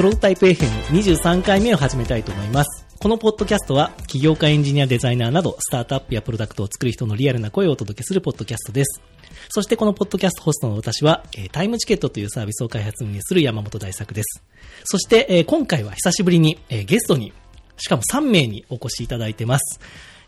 [0.00, 2.86] プロトタイプ FM23 回目を始めたいと思います。
[2.98, 9.02] このポッドキャストは、起業家エンジニアデザイナーなど、スタートアップやプロダクトを作る人のリアルな声をお届けするポッドキャストです。
[9.50, 14.42] そしてこのポッドキャストホストの私は、タイムチケットというサービスを開発運営する山本大作です。
[14.84, 17.34] そして、今回は久しぶりに、ゲストに、
[17.76, 19.80] しかも3名にお越しいただいてます。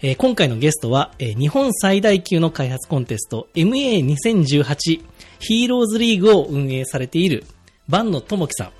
[0.02, 5.00] え今回のゲストは、え日本最大級の開発コンテスト MA2018
[5.40, 7.44] ヒーローズリーグを運営されている
[7.88, 8.72] 万野智樹さん、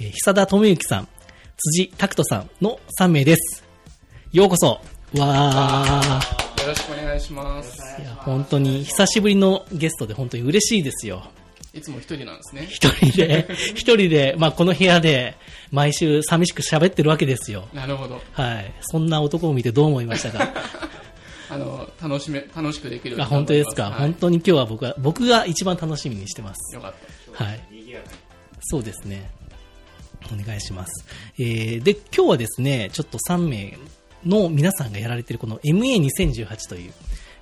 [0.00, 1.08] えー久田智之さん、
[1.56, 3.64] 辻拓人さんの3名です。
[4.32, 4.80] ようこそ。
[5.18, 6.62] わー。
[6.62, 7.78] よろしくお願いします。
[8.00, 11.22] いや、本当に久しぶりのゲストで本当に嬉しいですよ。
[11.72, 12.66] いつも一人なんですね。
[12.68, 15.36] 一人で、 一人で、まあこの部屋で
[15.70, 17.68] 毎週寂しく喋ってるわけですよ。
[17.72, 18.20] なるほど。
[18.32, 18.72] はい。
[18.80, 20.48] そんな男を見てどう思いましたか？
[21.48, 26.74] あの、楽しめ、楽しくできるあ本当ですか、はい本当に今日は僕は、僕が一番楽しみにしてます。
[26.74, 26.94] よかっ
[27.38, 27.44] た。
[27.44, 27.60] はい。
[28.62, 29.30] そうですね。
[30.34, 31.04] お願いします。
[31.38, 33.78] えー、で、今日はですね、ちょっと3名
[34.24, 36.92] の皆さんがやられているこの MA2018 という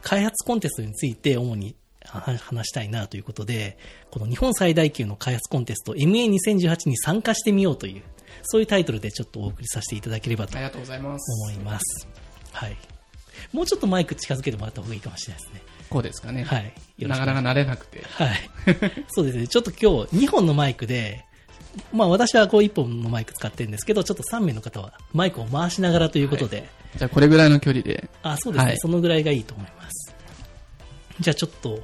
[0.03, 3.79] 開発コンテストについて主には話したいなということで、
[4.11, 8.03] この日本最大級の開発コンテスト MA2018 に参加してみようという、
[8.43, 11.43] そういうタイトルでちょっとお送りさせていただければとありがとうございます。
[11.43, 12.09] 思います。
[12.53, 12.77] はい。
[13.53, 15.63] もうちょっとマイク近づけてもらった方がいいかもしれないですね。
[15.91, 16.45] こうですかね。
[16.45, 16.73] はい。
[16.98, 18.03] なかなか慣れなくて。
[18.03, 18.51] はい。
[19.09, 19.48] そうですね。
[19.48, 21.25] ちょっと今日2本のマイクで、
[21.92, 28.08] まあ私はこう1本のマイク使ってるんですけど、ちょっと3名の方はマイクを回しながらということで、じゃあこれぐらいの距離で。
[28.22, 30.14] あ、そうですね、はいそのぐらいがいいと思います。
[31.20, 31.80] じゃあちょっと、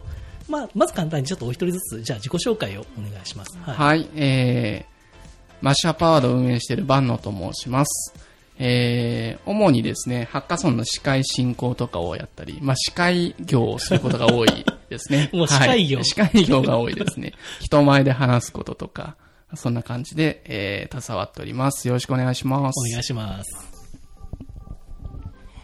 [0.48, 3.56] まあ、まず簡単にちょっとお一人ずつ、じゃあ自己紹介をお願いします。
[3.58, 3.74] はい。
[3.77, 8.14] はい、えー、マッシュアップアワードを運営している万野と申します。
[8.62, 15.30] えー、主にですね、ハッカソンの司会進行とかをやったり、まあ、司会業をすることが多いですね。
[15.33, 17.33] もう司会業はい司会業が多いですね。
[17.61, 19.17] 人前で話すこととか、
[19.55, 21.88] そんな感じで、えー、携わっております。
[21.88, 22.78] よろしくお願いします。
[22.78, 23.50] お願いします。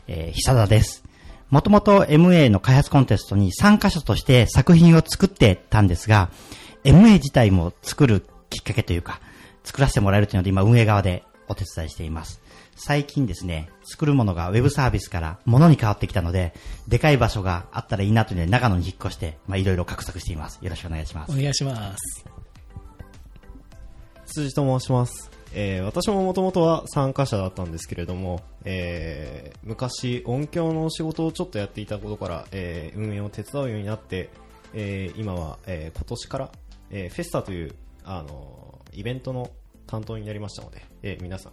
[0.08, 1.04] えー、久田です。
[1.50, 6.30] もともと MA の開発コンテストに参加者として作品を作ってたんですが、
[6.84, 9.20] MA 自体も作るきっかけというか、
[9.64, 12.40] 作らせてもらえるというので今運営側でお手伝いしています。
[12.74, 16.52] 最近ですね、作るものがウェブサービスから物に変わってきたので、
[16.88, 20.58] でかい場所があったらいいなというので長野に引っ越して、まあいろいろ画策しています。
[20.62, 21.34] よろしくお願いしますお。
[21.34, 22.45] 願いします。
[24.36, 25.30] 辻と申します。
[25.54, 34.28] えー私ももともとは参加者だったんですけれども、えー昔音響の仕事をちょっとやっていたことから、えー運営を手伝うようになって、
[34.74, 36.50] えー今は、えー今年から、
[36.90, 37.74] えーフェスタという、
[38.04, 39.50] あのーイベントの
[39.86, 41.52] 担当になりましたので、えー皆さん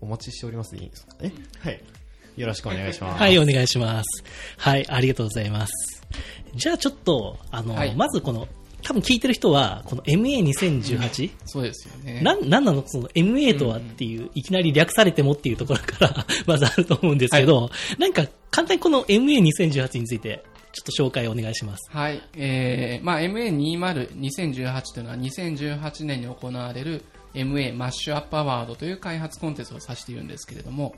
[0.00, 1.32] お待ちしておりますでいいですかね？
[1.60, 1.82] はい。
[2.36, 3.20] よろしくお願いします。
[3.20, 4.24] はい、お願いします。
[4.56, 5.72] はい、ありがとうございます。
[6.54, 8.48] じゃあちょっと、あの、はいまずこの、
[8.82, 12.20] 多分聞いてる人は、この MA2018、そうですよね。
[12.22, 12.82] なん、なんなの？
[12.86, 20.42] その MA とはっていう、いきなり略されてもっていうところから、 まずあると思うんですけど、なんか簡単にこの MA2018 について、
[20.72, 21.90] ちょっと紹介をお願いします。
[21.90, 22.22] はい。
[22.36, 27.02] えー、まあ MA20、2018というのは2018年に行われる
[27.34, 30.94] MA マッシュアップアワードという開発コンテストを指しているんですけれども、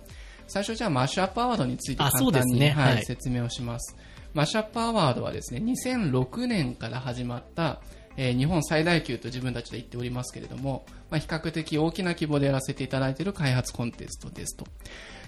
[0.47, 3.97] 最初じゃあマッシュアップアワードについてあ簡単に、そうですねはいはい説明をします。
[4.35, 7.81] マッシュアップアワードはですね、2006年から始まった、
[8.17, 14.67] えー日本最大級と自分たちで言っておりますけれども、まあ、比較的大きな規模でやらせていただいている開発コンテストですと。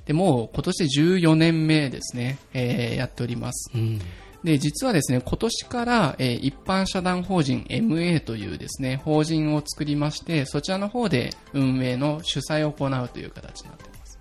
[0.07, 3.71] で、もう今年で14年目ですね、えーやっております。
[3.75, 3.99] うん。
[4.43, 14.19] で、実はですね、今年から、えー一般社団法人 MA というですね、法人を作りまして、そちらの方で運営の主催を行うという形になっています。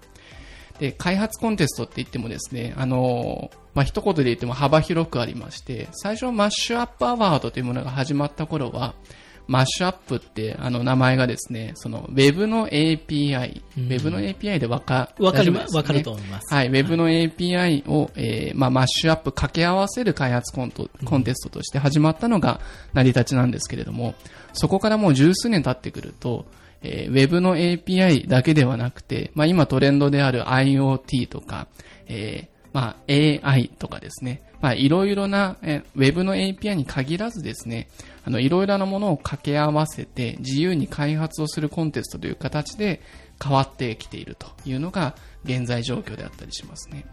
[0.80, 8.94] で、開発コンテストって言ってもですね、あのーまあ、一言で言っても幅広くありまして、最初マッシュアップアワードというものが始まった頃は、
[9.48, 13.90] マッシュアップってあの名前がですね、その Web の API、うん。
[13.90, 15.78] Web の API でわか、わかる、大丈夫ですね。
[15.78, 16.54] わかると思います。
[16.54, 22.62] はい、Web の API を、えーまあ、マッシュアップ掛け合わせる開発コントコンテストとして始まったのが
[22.94, 24.16] 成り立ちなんですけれども、
[24.54, 26.46] そこからもう十数年経ってくると、
[26.82, 31.68] えー Web の API だけではなくて、まあ、今トレンドである IoT とか、
[32.08, 37.88] えーまあ、AI とかですね、まあ、いろいろな、え Web の API に限らずですね、
[38.26, 43.02] あの、いろいろなものを掛け合わせて自由に開発をするコンテストという形で
[43.42, 47.06] 変わってきているというのが現在状況であったりしますね。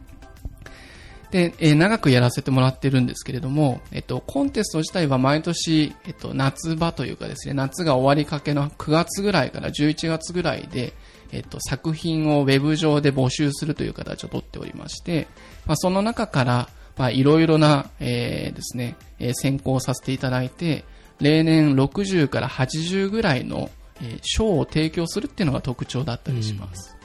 [1.30, 10.92] で、え長くやらせてもらってるんですけれども、えっと、コンテスト自体は毎年、えっと、夏場というかですね、夏が終わりかけの9月ぐらいから11月ぐらいで、
[11.32, 15.28] えっと、作品をウェブ上で募集するという形をとっておりまして、
[15.66, 20.84] まあ、その中から、まあ、いろいろな、えーですね、えー選考させていただいて、
[21.20, 23.70] 例年60から80ぐらいの、
[24.02, 26.96] えー賞を提供するっていうのが特徴だったりします。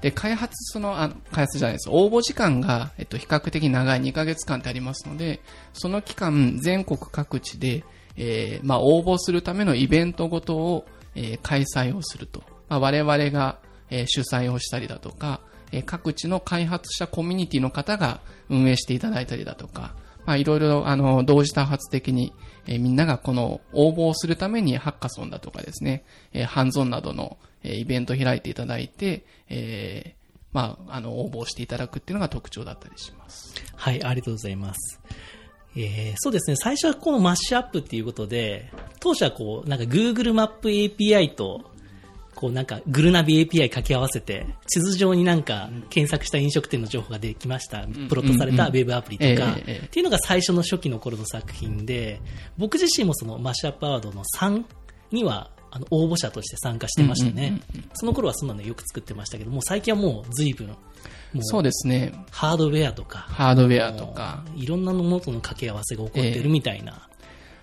[0.00, 1.90] で、開発、その、あ開発じゃないです。
[1.90, 5.40] 応募時間が、えっと、比較的長い2ヶ月間ってありますので、
[5.74, 7.84] その期間、全国各地で、
[8.16, 12.42] えーまあ、応募するためのイベントごとを、えー開催をすると。
[12.70, 13.58] まあ、我々が、
[13.92, 15.40] え主催をしたりだとか、
[15.72, 19.94] え各地の開発者コミュニティの方が運営していただいたりだとか、
[20.24, 22.32] まあ、いろいろ、あの、同時多発的に、
[22.66, 30.20] えみんながこの応募をするためにハッカソンだとかですね、えハンゾンなどの、えイベントを開いていただいて、えー
[30.52, 33.54] まあ、あの、応募していただくっていうのが特徴だったりします。
[33.76, 35.00] はい、ありがとうございます。
[35.76, 41.69] えーそうですね、最初はこのマッシュアップっていうことで、当初はこう、なんか Google マップ API と、
[42.40, 47.86] こうなんかグルナビ API 掛け合わせて、地図上になんか検索した飲食店の情報ができました。
[48.08, 52.18] プロットされたウェブアプリとか、っていうのが最初の初期の頃の作品で、
[52.56, 54.64] 僕自身もそのマッシュアップアワードの3
[55.10, 57.60] には、あの応募者として参加してましたね。
[57.92, 60.76] その頃はそんなのよく作ってましたけど、もう最近はもう随分、もう
[61.42, 62.14] そうですね。
[62.30, 67.06] ハードウェアとか、ハードウェアとか、いろんなものとの掛け合わせが起こってるみたいな。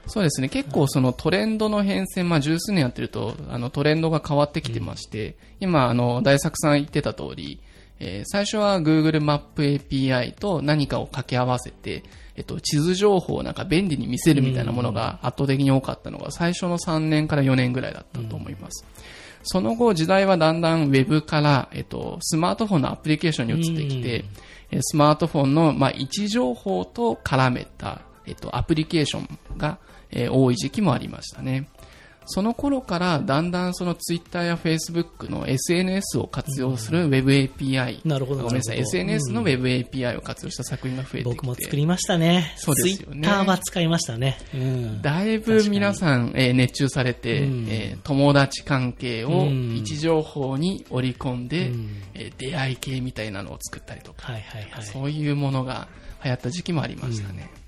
[0.08, 0.50] そうですね。
[0.50, 7.60] 結構そのトレンドの変遷、まあ十数年やってると、あのトレンドが変わってきてまして、今、あの、大作さん言ってた通り、
[8.00, 12.04] えー最初は Google マップ API と何かを掛け合わせて、
[12.36, 18.86] えっと、地図情報をなんか便利に見せるみたいなものが圧倒的に多かったのが、最初の3年から4年ぐらいだったと思います。
[19.44, 24.26] その後、時代はだんだん Web から、えっと、スマートフォンのアプリケーションに移ってきて、
[24.72, 29.80] えースマートフォンの、まあ、位置情報と絡めた、えっと、アプリケーションが、
[30.12, 31.68] えー多い時期もありましたね。
[32.30, 42.54] その頃からだんだんその Twitter や Facebook の SNS を活用する Web API、なるほどごめんなさい、SNS の Web API を活用した作品が増えてきて、僕も作りましたね。
[42.58, 44.38] そうですよねツイッターは使いましたね。
[44.54, 45.02] うん。
[45.02, 54.84] だいぶ皆さん、えー熱中されて、うんえー友達関係をうん位置情報に織り込んで、うんえー出会い系みたいなのを作ったりとか、はいはいはい。
[54.84, 55.88] そういうものが
[56.26, 57.50] 流行った時期もありましたね。
[57.54, 57.67] で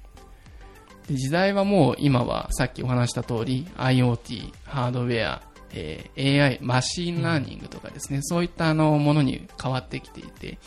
[1.16, 5.42] 時代はもう今はさっきお話した通り IoT、ハードウェア、
[5.74, 10.58] えー AI、マシンラーニングとかですね、そういったあのものに変わってきていて、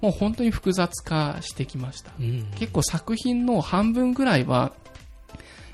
[0.00, 2.12] もう本当に複雑化してきました。
[2.18, 2.50] うん。
[2.56, 4.72] 結構作品の半分ぐらいは、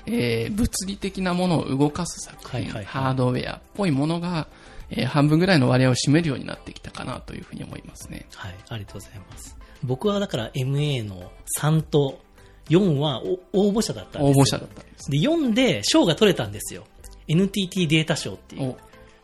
[0.05, 4.47] えー物理的なものを動かす作品、ハードウェアっぽいものが、
[4.89, 8.25] えー半分ぐらいの割合を占めるようになってきたかなというふうに思いますね。
[8.35, 9.57] はい、ありがとうございます。
[9.83, 12.19] 僕はだから MA の3と
[12.69, 13.21] 4は
[13.53, 14.41] お応募者だったんですよ。
[14.41, 15.11] 応募者だったんです。
[15.11, 16.83] で、4で賞が取れたんですよ。
[17.27, 18.69] NTT データ賞っていう。
[18.69, 18.77] お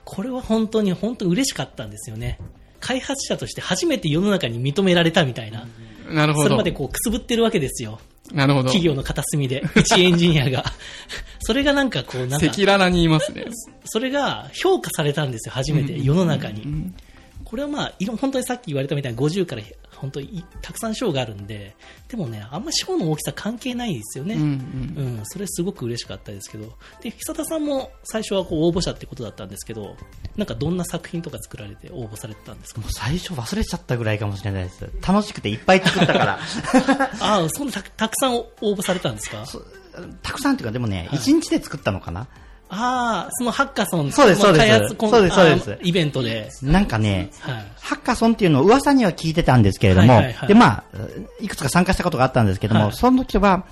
[0.06, 2.40] これは本当に本当に嬉しかったんですよね。
[2.80, 5.68] 開発者として初めて世の中に認められたみたいな。
[6.10, 6.44] なるほど。
[6.46, 8.00] それまでこうくすぶってるわけですよ。
[8.32, 8.66] なるほど。
[8.66, 10.66] 企業の片隅で、一エンジニアが。
[11.40, 13.46] それがなんかこう、なんか赤、裸々に言いますね。
[13.86, 16.92] それが評価されたんですよ、初めて、世の中に。
[17.54, 19.62] これはまあ、いろ本当にさっき言われたみたいに50から
[19.98, 21.76] 本当にたくさん賞があるんで、
[22.08, 24.34] でもね、あんま賞の大きさ関係ないですよね。
[24.34, 24.48] うんうん
[25.20, 29.96] うん、それすごく嬉しかったですけど、で、久田さんも最初はこう応募者ってことだったんですけど、
[30.36, 32.82] なんかどんな作品とか作られて応募されてたんですか？
[32.82, 34.90] もう最初忘れちゃったぐらいかもしれないです。
[35.08, 36.40] 楽しくていっぱい作ったから。
[37.22, 39.46] ああ、そんなたたくさん応募されたんですか？
[40.24, 42.26] たくさんっていうか、でもね、一日で作ったのかな
[42.70, 46.50] ああ、そのハッカソンそうですそうですそうですそうですイベントで。
[46.64, 47.72] なんかね、はい。
[47.80, 50.84] ハッカソンっていうのを噂には聞いてたんですけれども、はいはいはいで、まあ、
[51.40, 53.66] いくつか参加したことがあったんですけども、はいその時は、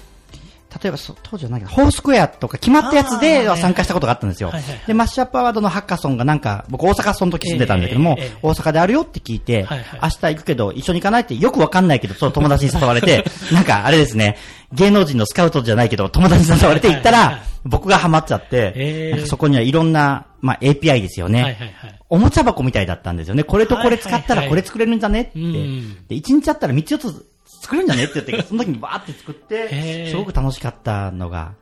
[0.82, 4.86] 例えばそ当時は何か、ホースクエアとか決まったやつでは参加したことがあったんですよはいはいはい。
[4.88, 14.38] で、マッシュアップアワードのハッカソンがなんか、僕大阪その時住んでたんだけどもええええ、大阪であるよって聞いて、はいはい明日行くけど一緒に行かないってよくわかんないけど、その友達に誘われて、 なんかあれですね、
[14.74, 21.44] 芸能人のスカウトじゃないけど、友達に誘われて行ったはいはいはいら、僕がハマっちゃって、そこにはいろんな、まあ API ですよね。
[21.44, 22.00] はいはいはい。
[22.10, 23.44] おもちゃ箱みたいだったんですよね。
[23.44, 25.40] これとこれ使ったらこれ作れるんじゃねって。
[25.40, 27.31] うんで、1日あったら3つ4つ
[27.62, 31.54] 作れるんじゃねって言って、 その時にバーって作っへて、ーすごく楽しかったのが、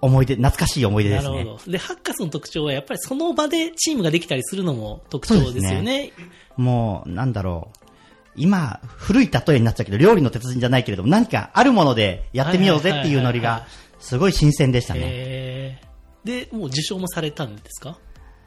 [0.00, 1.30] 思い出、懐かしい思い出ですね。
[1.30, 1.72] なるほど。
[1.72, 6.12] で、ハッカソンの特徴はやっぱりその場でチームができたりするのも特徴ですよね。
[6.56, 7.78] もう、なんだろう。
[8.36, 13.66] 今、古い例えになっちゃうけど、料理の鉄人じゃないけれども、何かあるものでやってみようぜっていうノリが
[13.98, 15.80] すごい新鮮でしたね。
[16.24, 17.98] で、もう受賞もされたんですか？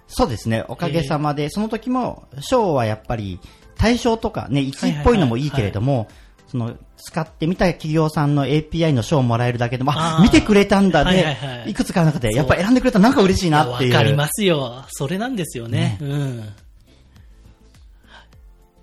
[0.08, 0.64] そうですね。
[0.70, 3.40] おかげさまで、その時も、賞はやっぱり、
[3.76, 6.08] 対象とかね、1位っぽいのもいいけれども、
[6.51, 13.93] その、使ってみた企業さんの API の賞をもらえるだけでも、あ見てくれたんだはいで、はいはいいくつかの中で、やっぱ選んでくれたらなんか嬉しいなっていう。
[13.93, 14.84] わかりますよ。
[14.89, 15.98] それなんですよね。
[16.01, 16.43] うん。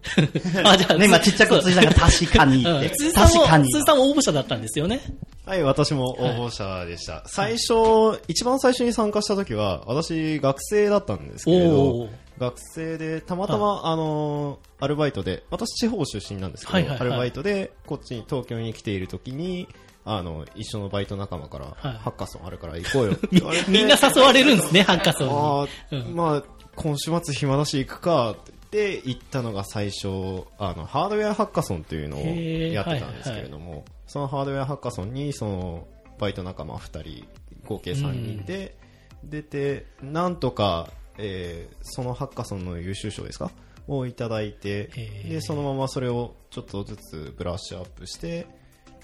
[0.64, 2.90] あ、じゃあ、ね、今ちっちゃく辻さんが確かにうんって。
[2.90, 3.68] 辻さんも、確かに。
[3.68, 5.00] 辻さんも応募者だったんですよね。
[5.44, 7.22] はい、私も応募者でした。
[7.26, 12.08] 最初、一番最初に参加した時は、私学生だったんですけれおどー、
[12.38, 13.96] 学生で、たまたま、あ。
[13.96, 17.00] のー、アルバイトで、私地方出身なんですけど、はいはいはい。
[17.00, 19.68] アルバイトで、こっちに、東京に来ている時に、
[20.04, 21.98] あの、一緒のバイト仲間から、はい。
[21.98, 23.70] ハッカソンあるから行こうよって言われて。
[23.72, 25.34] みんな誘われるんですね、ハッカソンに。
[25.34, 26.14] ああ、うん。
[26.14, 26.42] まあ、
[26.76, 35.86] 今週末暇だし行くかって言って行ったのが最初、あの、ハードウェアハッカソンっていうのをやってたんですけれども、そのハードウェアハッカソンに、その、
[36.18, 37.28] バイト仲間2人、
[37.64, 38.76] 合計3人で
[39.24, 43.50] 出て、なんとか、えーそのハッカソンの優秀賞ですか？
[43.86, 48.46] をいただいてへ、ーで、そのままそれをちょっとずつブラッシュアップして、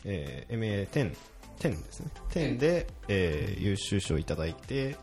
[0.04, 1.14] えー MA10、
[1.58, 2.10] 10ですね。
[2.30, 4.96] 10で、えー優秀賞いただいて、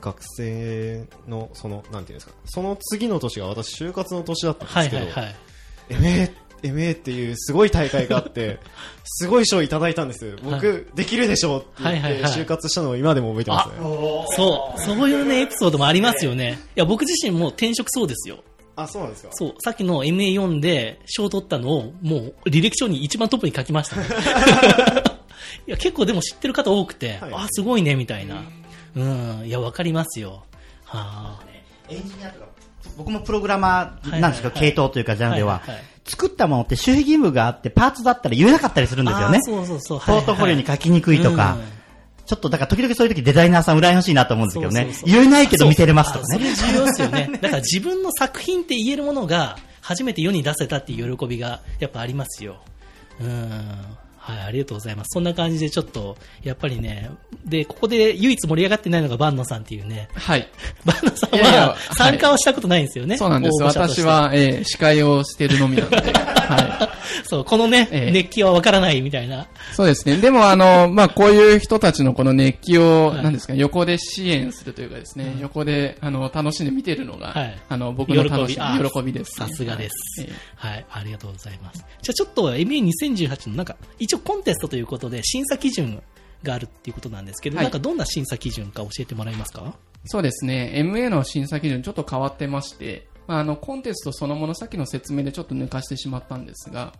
[0.00, 5.34] 学生の、その、なんていうんですか、その次の年が私、就活の年だったんではすけど、いはいはい。
[5.90, 8.58] MA、MA っていうすごい大会があって、
[9.04, 10.36] すごい賞いただいたんです。
[10.42, 13.74] 僕、できるでしょうって言って、はいはいはい就活したのを今でも覚えてますね。
[14.36, 16.58] そう、そういうね、エピソードもありますよね。
[16.76, 18.42] いや、僕自身も転職そうですよ。
[18.76, 19.30] あ、そうなんですか？
[19.32, 24.06] そう、さっきの MA4 で賞取ったのを、もう履歴書に一番トップに書きましたね。
[25.66, 28.42] いや、結構でも知ってる方多くて、はいあ、すごいね、みたいな。
[28.96, 30.44] うん、いや、わかりますよ。
[30.84, 31.40] はあ。
[31.88, 32.46] エンジニアとか、
[32.96, 39.40] 僕もプログラマーなんですけど、はいはいはい系統というかジャンルでははいはいはい、作ったものって守秘義務があって、パーツだったら言えなかったりするんですよね。
[39.42, 40.00] そうそうそう。
[40.00, 45.00] ポートフォリオに書きにくいとかうん、ちょっとだから時々そういう時デザイナーさん羨ましいなと思うんですけどねそうそう。
[45.00, 46.50] そう言えないけど見せれますとかね。
[46.50, 47.30] あそれ重要ですよね。
[47.40, 52.56] だから自分の作品って言えるものが初めて世に出せたっていう喜びがやっぱありますよ。
[53.20, 53.60] うん。
[54.30, 55.08] はい、ありがとうございます。
[55.10, 57.10] そんな感じでちょっと、やっぱりね、
[57.44, 60.48] で、ここで唯一盛り上がってないのが万野さんっていうね、はい。
[60.84, 63.16] 万野さんは参加はしたことないんですよね。
[63.16, 63.62] そうなんです。
[63.62, 64.02] 私。
[64.02, 66.12] は、えー司会をしてるのみなので。
[66.50, 66.90] は
[67.24, 69.42] そう、このね、ええ熱気はわからないみたいな。
[69.42, 69.46] い。
[69.72, 70.16] そうですね。
[70.16, 80.86] でも、あの、 まあ、こういう人たちのこの熱気を、はいなんですか、横で支援するというかですね、横で、あの、楽しんで見てるのが、はいあの、僕の楽しあみ、喜びです、さすがです、はいえはい。
[80.90, 81.84] ありがとうございます。
[82.02, 86.02] じゃあちょっと MA2018 のなんか、一応コンテストということで審査基準
[86.42, 89.74] があるっていうことなんですけど、はいなんかどんな審査基準か教えてもらえますか？
[90.06, 90.72] そうですね。
[90.76, 96.92] MA の審査基準ちょっと変わってまして、まあ、あの、コンテストそのもの、さっきの説明でちょっと抜かしてしまったんですが、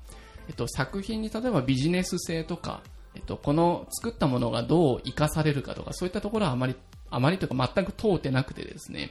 [0.46, 2.82] えっと、作品に例えばビジネス性とか、
[3.16, 6.76] えっと、この作ったものがどう活かされるかとか、そういったところはあまり、
[7.10, 9.10] あまりというか全く通ってなくてですね、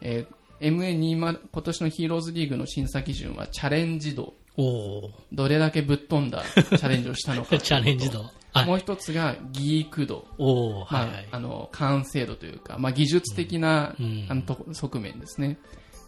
[0.00, 8.20] えー MA20、今年のヒーローズリーグの審査基準はチャレンジ度、おおどれだけぶっ飛んだチャレンジをしたのか チャレンジ度。
[8.52, 10.26] はいもう一つがギーク度。
[10.38, 11.28] おおまあはいはい。
[11.30, 15.58] あの完成度というか、まあ、技術的な、うんあのと側面ですね。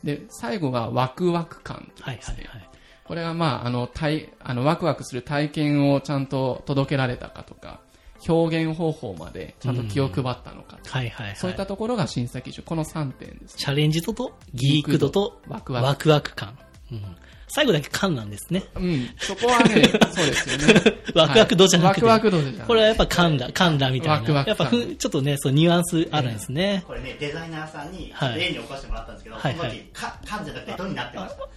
[0.05, 2.45] で、最後がワクワク感というはいですね。
[2.49, 2.69] はいはい。
[3.05, 7.81] これはまあ、あの、体、あの、ワクワクする体験をちゃんと届けられたかとか、
[8.26, 11.37] 表現方法までちゃんと気を配ったのか、はいはいはい。
[11.37, 12.64] そういったところが審査基準。
[12.67, 13.55] この3点ですね。
[13.57, 16.59] チャレンジ度とギーク度とワクワクワクワク感。
[16.93, 17.17] うん
[17.49, 18.64] 最後だけ感なんですね。
[18.76, 19.11] うん。
[19.19, 20.99] そこはね、 そうですよね。
[21.14, 22.07] ワクワク度じゃなくて。
[22.07, 24.14] はいワクワク度じゃなくてこれはやっぱ感だ、感だみたいな。
[24.14, 26.85] ワクワク感やっぱふちょっとね、そうニュアンスあるんですね。
[26.87, 31.43] これね、デザイナーさんにはい例に起こしてもらったんですけど、はいその時、か、缶じゃなくてドになってました。
[31.43, 31.49] あ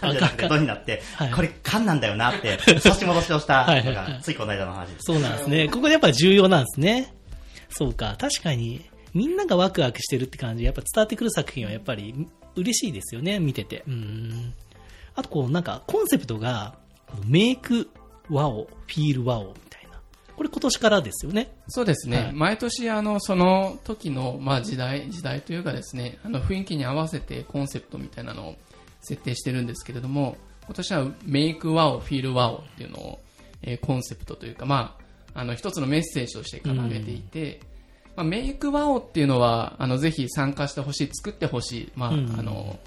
[0.00, 4.96] 缶じゃなくてドになってはい、これ缶なんだよなって、 差し戻しをしたはいはいはいのが、ついこの間の話です。
[5.00, 5.68] そうなんですね。
[5.68, 7.12] ここでやっぱ重要なんですね。
[7.70, 8.16] そうか。
[8.18, 8.82] 確かに、
[9.14, 12.26] みんながワクワクしてるって感じ、やっぱ伝わってくる作品はやっぱり
[12.56, 13.84] 嬉しいですよね、見てて。
[13.86, 14.54] うん。
[15.14, 16.74] あとこう、なんか、コンセプトが、
[17.24, 17.88] メイク
[18.30, 20.00] ワオ、フィールワオみたいな。
[20.36, 21.54] これ今年からですよね。
[21.68, 28.56] そうですね、はい毎年あのその時のまあ時代時代というかですねあの雰囲気に合わせてコンセプトみたいなのを
[29.00, 33.20] 設定してるんですけれども今年はメイクワオフィールワオっていうのを、
[33.62, 34.96] えーコンセプトというかま
[35.34, 37.60] ああの一つのメッセージとして掲げていて、
[38.16, 42.78] まあ、メイクワオっていうのはあのぜひ参加してほしい作ってほしいまあ、うんあの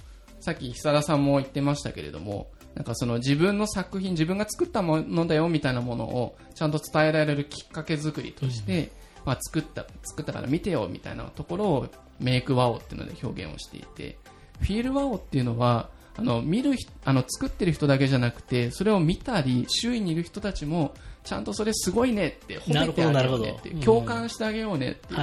[0.47, 8.89] さっき久田さんも言ってましたけれどもなんかその自分の作品自分が作ったものだよみたいなものをちゃんと伝えられるきっかけ作りとして、
[9.25, 11.87] まあ、作った作ったから見てよみたいなところを
[12.21, 14.19] メイクワオっていうので表現をしていて
[14.61, 20.93] フィールワオっていうのはあの見る人あの作ってる人だけじゃなくてそれを見たり周囲にいる人たちも
[21.25, 25.13] ちゃんとそれすごいねって褒めてあげようねって共感してあげようねって。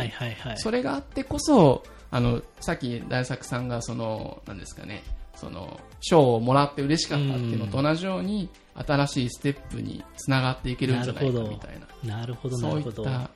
[0.57, 1.83] それがあってこそ
[2.15, 5.03] あのさっき大作さんがそのなんですかね
[5.35, 13.05] その賞をもらって嬉しかったっていうのと同じように新しいステップにつながっていけるんじゃないかみたいななるほど、なそういっるほど。
[13.05, 13.31] た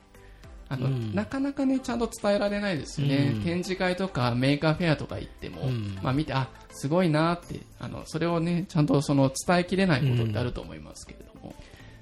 [0.69, 3.33] あの、うんなかなかね、ちゃんと伝えられないですよね。
[3.35, 11.55] うん展示会とか Maker Faire とか行っても、うんまあ見て、あ、すごいなって、あの、それをね、ちゃんとその伝えきれないことってあると思いますけれども。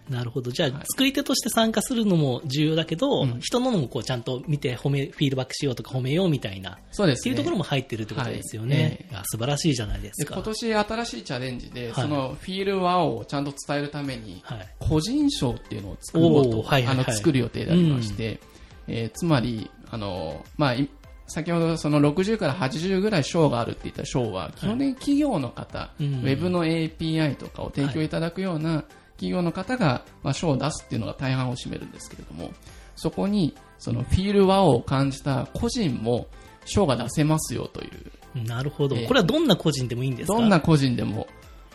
[0.09, 0.51] なるほど。
[0.51, 7.33] じゃあ、はい作り手として参加するのも重要だけど、うん人ののもこうちゃんと見て褒め、フィードバックしようとか褒めようみたいな、そうですね。
[7.33, 9.07] っていうところも入ってるってことですよね。
[9.11, 10.35] はい素晴らしいじゃないですでか。
[10.35, 14.67] 今年新しいチャレンジで、はいそのフィールワオをちゃんと伝えるために、はい。
[14.79, 18.39] 個人賞っていうのを作ろうと、はいはいはいあの作る予定でありまして、
[18.87, 20.89] えーつまり、あのまあ、い
[21.27, 28.85] 先ほどその60から80ぐらい賞があるって言った賞は、基本的に企業の方、うんウェブの API とかを提供いただくような
[29.17, 32.51] 企業の方が、まあ、賞を出すっていうのが大半を占めるんですけれども、
[32.95, 36.27] そこに、そのフィールワオを感じた個人も
[36.65, 37.87] 賞が出せますよとい
[38.35, 38.95] う、なるほど。
[38.95, 39.07] ええ。
[39.07, 40.37] これはどんな個人でもいいんですか？
[40.37, 41.27] どんな個人でも、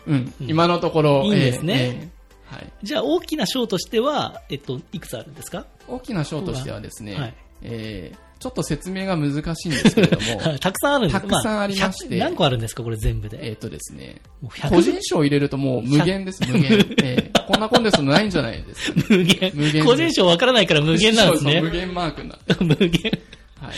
[0.07, 0.49] うん、うん。
[0.49, 1.73] 今のところ、いいんですね。
[1.73, 2.09] えーえー
[2.55, 2.71] はい。
[2.83, 5.65] じゃあ、大きな賞としては、えっと、いくつあるんですか？
[5.87, 7.33] 大きな賞としてはですね、はい。
[7.63, 13.39] えーちょっと説明が難しいんですけれども、 たくさんあるんですたくさんありまして100何個あるんですかこれ全部で。
[13.41, 16.85] えっとですね、もう100個人賞入れるともう無限です、無限。
[17.01, 19.01] えーこんなコンテストないんじゃないですか。
[19.09, 19.51] 無限。
[19.53, 21.69] 無限個人賞わからないから無限なんですね無。
[21.69, 23.11] 限マークになって無限。
[23.57, 23.73] はい。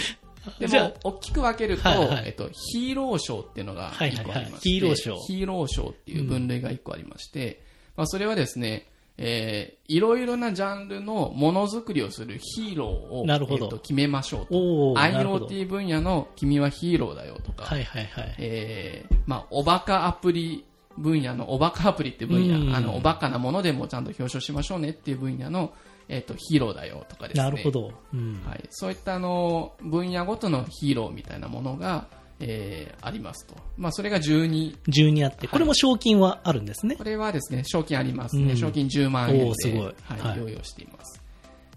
[0.59, 7.61] でも、大きく分けると、はいはいえっと、ヒーロー賞っていうのがはいはいはい一個ありまして、ヒーロー賞ヒーロー賞っていう分類が一個ありまして、
[7.97, 12.89] まあ、それはですね、えーいろいろなジャンルのものづくりをするヒーロー
[13.21, 14.53] を、なるほどえっと決めましょうと。
[14.99, 18.35] IoT 分野の君はヒーローだよとか、はいはいはい。
[18.39, 20.65] えーまあ、おバカアプリ
[20.97, 25.73] 分野の、おバカアプリって分うん野、あの、おバカなものでもちゃんと表彰しましょうねっていう分野の、
[26.07, 27.43] えっ、と、ヒーローだよとかですね。
[27.43, 27.91] なるほど。
[28.13, 28.41] うん。
[28.45, 28.63] はい。
[28.69, 32.07] そういったあの、分野ごとのヒーローみたいなものが、
[32.39, 33.55] えーありますと。
[33.77, 37.03] まあ、それが12、12あって、これも賞金はあるんですねこ。
[37.03, 38.51] れはですね、賞金ありますね。
[38.51, 41.21] うん賞金10万円で、はい用意をしています。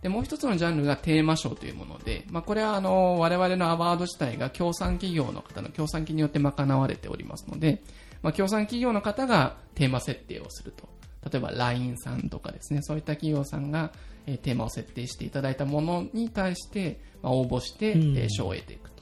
[0.02, 7.82] で、もう一つのジャンルがテーマ賞というもので、まあ、これはあの、我々のアワード自体が協賛企業の方の協賛金によって賄われておりますので、
[8.22, 10.88] まあ、協賛企業の方がテーマ設定をすると。
[11.30, 13.92] 例えば LINE さんとかですね、そういった企業さんが、
[14.26, 18.97] えーテーマを設定していただいたものに対して、まあ、応募して、うんえー賞を得ていくと。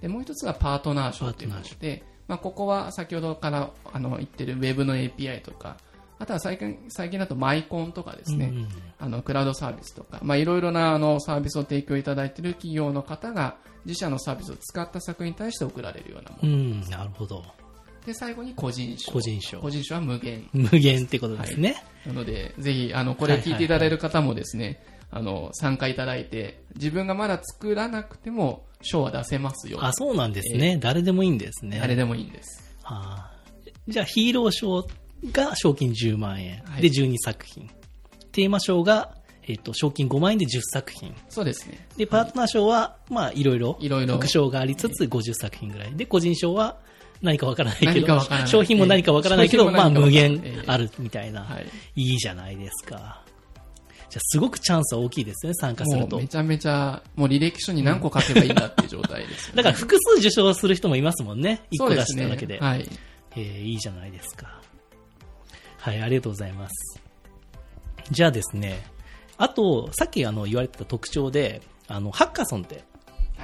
[0.00, 5.76] で、もう一つがパートナー賞というもので、まあ、ここは先ほどからあの言ってる Web の API とか、
[6.18, 8.68] あとは最近最近だとマイコンとかですね、うん
[9.00, 16.48] あのクラウドサービスとか、まあ、いろいろなあのサービスを提供いただいている企業の方が自社のサービスを使った作品に対して贈られるようなもの。
[16.48, 17.44] うん、なるほど。
[18.04, 19.12] で、最後に個人賞。
[19.12, 20.48] 個人賞個人賞は無限。
[20.52, 21.76] 無限ってことですね。
[22.06, 29.78] なので、ぜひ、あの、これを聞いていただいる方もですね、あの、参加いただいて、自分がまだ作らなくても、賞は出せますよ。
[29.82, 30.78] あ、そうなんですね。
[30.80, 31.78] 誰でもいいんですね。
[31.80, 32.76] 誰でもいいんです。
[32.84, 34.86] あーじゃあ、ヒーロー賞
[35.32, 36.62] が賞金10万円。
[36.64, 37.68] はいで、12作品。
[38.32, 41.14] テーマ賞が、えっ、と、賞金5万円で10作品。
[41.30, 41.88] そうですね。
[41.96, 45.96] で、パートナー賞は、まあ、いろいろ、いろいろ副賞がありつつ50作品ぐらい。
[45.96, 46.76] で、個人賞は
[47.22, 51.42] 何かわからないけど商品も何かわからないけど、ええまあ、無限あるみたいな。
[51.42, 51.66] はい。
[51.96, 53.22] いいじゃないですか。
[54.10, 56.28] じゃあ、すごくチャンスは大きいですね、参加するともうめ。
[56.28, 61.62] ちゃめちゃ、もう履歴書に何個書けばいいんだっていう状態ですよね、 だから、複数受賞する人もいますもんね。
[61.72, 62.58] 1個出しただけで。
[62.58, 62.88] はい。
[63.36, 64.60] えーいいじゃないですか。
[65.76, 67.00] はい、ありがとうございます。
[68.10, 68.82] じゃあですね、
[69.36, 72.84] あと、さっきあの言われてた特徴で、あの、ハッカソンって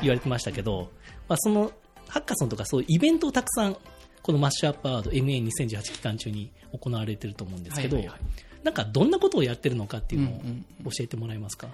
[0.01, 0.91] 言われてましたけど、
[1.29, 1.71] まあ、その、
[2.09, 3.77] ハッカソンとかそういうイベントをたくさん、
[4.23, 11.69] このマッシュアップアワード MA2018 期間中に行われてると思うんですけど、はいはいはいなんかどんなことをやってるのかっていうのをうんうん教えてもらえますか、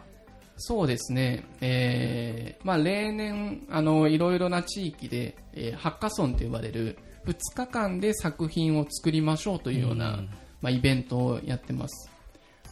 [0.57, 1.45] そうですね。
[1.63, 12.11] えー、まあ例年、あの、いろいろな地域で、えーハッカソンと呼ばれる2日間で作品を作りましょうというような、うんまあイベントをやってます。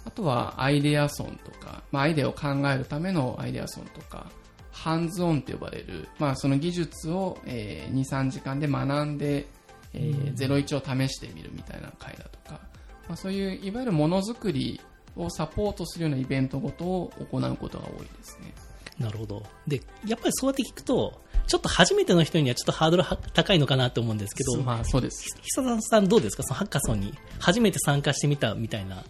[0.04, 4.30] あとはアイデアソンとか、まあアイデアを考えるためのアイデアソンとか、
[4.70, 9.46] ハンズオンと呼ばれる、まあその技術を、えー2、3時間で学んで、
[9.94, 12.60] えー、01を試してみるみたいな会だとか、
[13.08, 14.80] まあ、そういういわゆるものづくり
[15.16, 18.52] をサポートするようなイベントごとを行うことが多いですね。
[18.98, 19.42] なるほど。
[19.66, 25.24] で、やっぱりそうやって聞くと、ちょっと初めての人にはちょっとハードルは高いのかなと思うんですけど、まあそうです。
[25.42, 26.42] 久田さんどうですか？
[26.42, 29.04] そのハッカソンに初めて参加してみたみたいな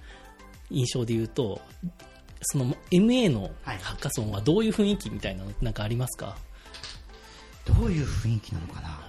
[0.70, 1.60] 印象で言うと、
[2.42, 6.36] その MA のはいハッカソンはどういう雰囲気みたいなのなんかありますか、
[7.64, 9.00] どういう雰囲気なのかな？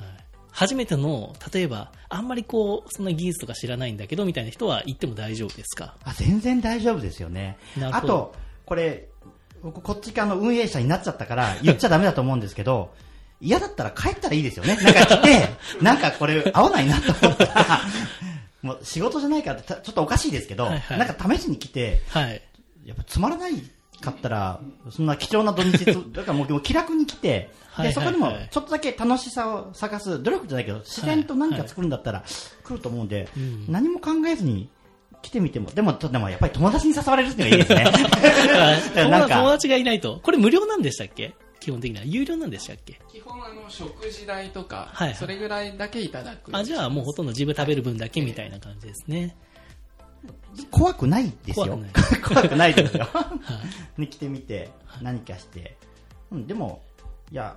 [0.59, 5.95] 初めての、例えば、あんまりこう、そんな技術とか知らないんだけど、みたいな人は行っても大丈夫ですか？
[6.03, 7.57] あ全然大丈夫ですよね。
[7.91, 9.07] あとこれ
[9.63, 12.93] 僕こっち側の運営者になっちゃったから言っちゃダメだと思うんですけど
[13.41, 14.75] 嫌だったら帰ったらいいですよね。
[14.75, 15.47] なんか来て
[15.81, 17.81] なんかこれ合わないなと思ったら
[18.61, 20.97] もう仕事じゃないからちょっとおかしいですけど、はいはい。
[20.99, 22.41] なんか試しに来てはい。
[22.85, 23.53] やっぱつまらない
[24.01, 24.59] かったら、
[24.91, 27.93] そんな貴重な土日つ、 だからもう気楽に来て、で、はいはいはい。
[27.93, 32.23] そこでもちょっとだけ楽しさを探す、努力じゃないけど、自然と何か作るんだったら
[32.63, 33.65] 来ると思うんで、うん。
[33.69, 34.69] 何も考えずに
[35.21, 38.01] 来てみても、でも、でもやっぱり友達に誘われるっていうのがいいで
[38.83, 39.03] すね。
[39.03, 40.19] 友 なんか、達友達がいないと。
[40.23, 41.33] これ無料なんでしたっけ？
[41.59, 42.05] 基本的には。
[42.05, 42.99] 有料なんでしたっけ？
[43.11, 45.17] 基本あの食事代とか、はいはい。
[45.17, 46.55] それぐらいだけいただく。
[46.55, 49.35] あ、じゃあもうほとんど自分食べる分だけみたいな感じですね。
[50.71, 51.65] 怖くないですよ。
[51.65, 53.07] 怖くない 怖くないですよ。
[53.13, 53.31] は
[53.97, 54.01] い。
[54.01, 54.69] ね、来てみて、
[55.01, 55.77] 何かして。
[56.31, 56.81] うん、でも、
[57.31, 57.55] いや、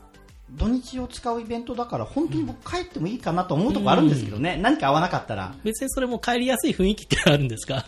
[0.50, 4.56] 土日を使うイベントだから、本当に僕帰ってもいいかなと思うとこあるんですけどね。
[4.60, 7.86] 何か合わなかったら、別にそれも帰りやすい雰囲気ってあるんですか？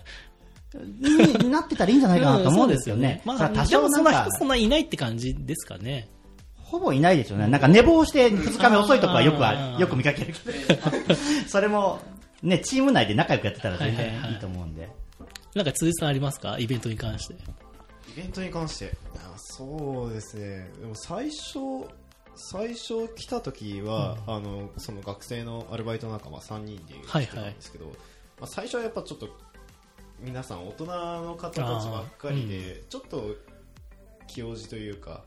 [0.74, 3.22] になってたらいいんじゃないかなと思うんですよね。
[3.24, 6.08] まあ、多少なんかんな人、そんないないって感じですかね。
[6.56, 7.46] ほぼいないですよね。
[7.46, 11.14] なんか寝坊して2日目遅いとかはよくああーよく見かけるけど。
[11.46, 12.00] それも、
[12.44, 14.33] ね、チーム内で仲良くやってたら全然はいはいはい。
[14.35, 14.90] いいと思うんで。
[15.54, 16.59] なんか辻さんありますか？
[16.59, 17.35] イベントに関して。
[17.35, 17.37] イ
[18.16, 18.92] ベントに関して？
[19.16, 20.70] あそうですね。
[20.78, 21.59] でも最初
[22.37, 27.92] 最初来た時は、あのその学生のアルバイト仲間3人で来てたんですけど、ま
[28.42, 29.28] あ、最初はやっぱちょっと
[30.20, 33.37] 皆さん大人の方たちばっかりで、ちょっと
[34.26, 35.22] 気おじというか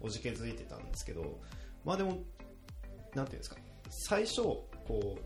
[0.00, 1.38] おじけづいてたんですけど
[1.84, 2.18] まあでも
[3.14, 3.56] なんていうんですか
[3.88, 5.20] 最初こう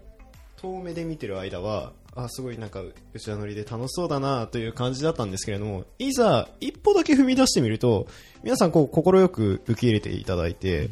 [0.61, 2.81] 遠目で見てる間はあすごいなんか
[3.13, 8.07] 内輪乗りで楽しそうだなという感じだったんですけれどもいざ一歩だけ踏み出してみると
[8.43, 10.91] 皆さんこう快く受け入れていただいて、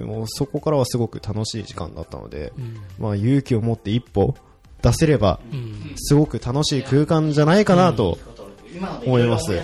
[0.00, 2.52] もうそこからはすごく楽しい時間だったので、
[2.98, 4.36] まあ、勇気を持って一歩
[4.82, 5.92] 出せればうん。
[5.96, 8.18] すごく楽しい空間じゃないかなと、
[9.04, 9.50] 思います。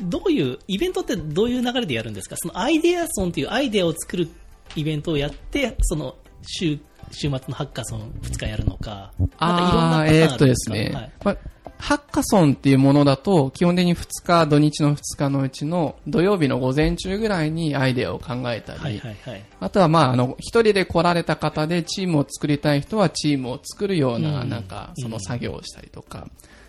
[0.00, 2.36] どういう、イベントってどういう流れでやるんですか？
[2.36, 4.28] そのアイデアソンっていうアイデアを作る
[4.76, 6.78] イベントをやって、その週、
[7.10, 9.12] 週末のハッカソン2日やるのか。
[9.18, 11.36] なんかいろんなパターンあえーっとですかね、はいまあ、
[11.78, 19.44] ハッカソンっていうものだと、基本的に2日、土日の2日のうちの土曜日の午前中ぐらいにアイデアを考えたり、はいはいはい。
[19.60, 26.28] あとはまあ、あの、一人で来られた方でチームを作りたい人はチームを作るような、うんなんか、その作業をしたりとか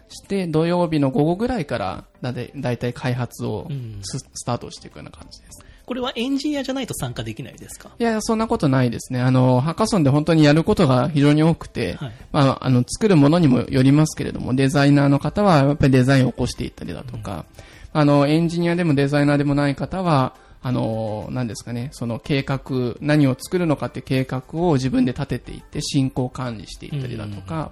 [0.10, 3.68] して、土曜日の午後ぐらいから、だだいたい開発を
[4.04, 5.69] スタートしていくような感じです。
[5.90, 7.90] これはエンジニアじゃないと参加できないですか？
[7.98, 9.22] いやそんなことないですね。
[9.22, 12.12] あの、ハッカソンで本当にやることが非常に多くて、はい。
[12.32, 17.46] まあ、あの、作るものにもよりますけれども、デザイナーの方はやっぱりデザインを起こしていったりだとか、
[17.92, 22.62] あの、エンジニアでもデザイナーでもない方は、あの、何ですかね、その計画、
[23.02, 27.72] 何を作るのかって計画を自分で立てていって進行管理していったりだとか、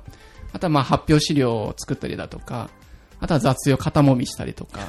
[0.54, 2.72] あとはまあ発表資料を作ったりだとか、
[3.20, 4.80] あとは雑用肩もみしたりとか、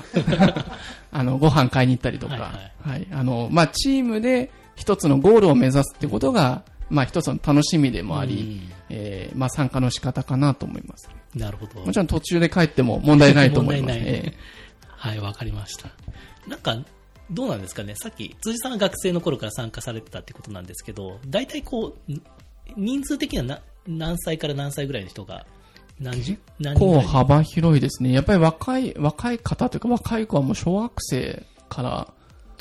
[1.10, 11.08] あの、ご飯買いに行ったりとか、はいはい、あの、まあ、チームで一つのゴールを目指すってことが、まあ、一つの楽しみでもあり、えーまあ、参加の仕方かなと思います。
[11.34, 11.80] なるほど。
[11.80, 13.94] もちろん途中で帰っても問題ないと思います。
[13.98, 14.34] え
[14.86, 15.90] はい、わかりました。
[16.46, 16.76] なんか、
[17.30, 17.94] どうなんですかね？
[17.94, 22.22] さっき、辻さんが学生の頃から参加されてたってことなんですけど、大体こう、ん
[22.76, 25.46] 人数的にはな何歳から何歳ぐらいの人が、
[26.00, 28.12] 何十、何ーこう幅広いですね。
[28.12, 32.08] やっぱり若い、若い方というか若い子はもう小学生から、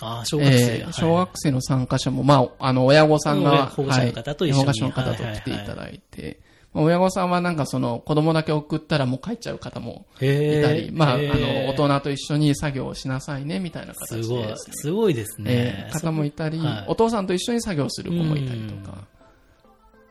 [0.02, 4.58] ああ、小学生、はいえー小学生の参加者も、まあ、あの、親御さんうんが、保護者の方と一緒に。
[4.60, 6.40] はい保護者の方と来ていただいて、
[6.74, 14.54] まあ親御さんはなんかその、子供だけ送ったらもう帰っちゃう方もいへたり、まあ、あの、大人と一緒に作業をしなさいね、みたいな形すごい。
[14.56, 15.88] すごいですね。
[15.88, 15.92] え。
[15.92, 16.86] ー方もいたり、はい。
[16.88, 18.98] お父さんと一緒に作業する子もいたりとか、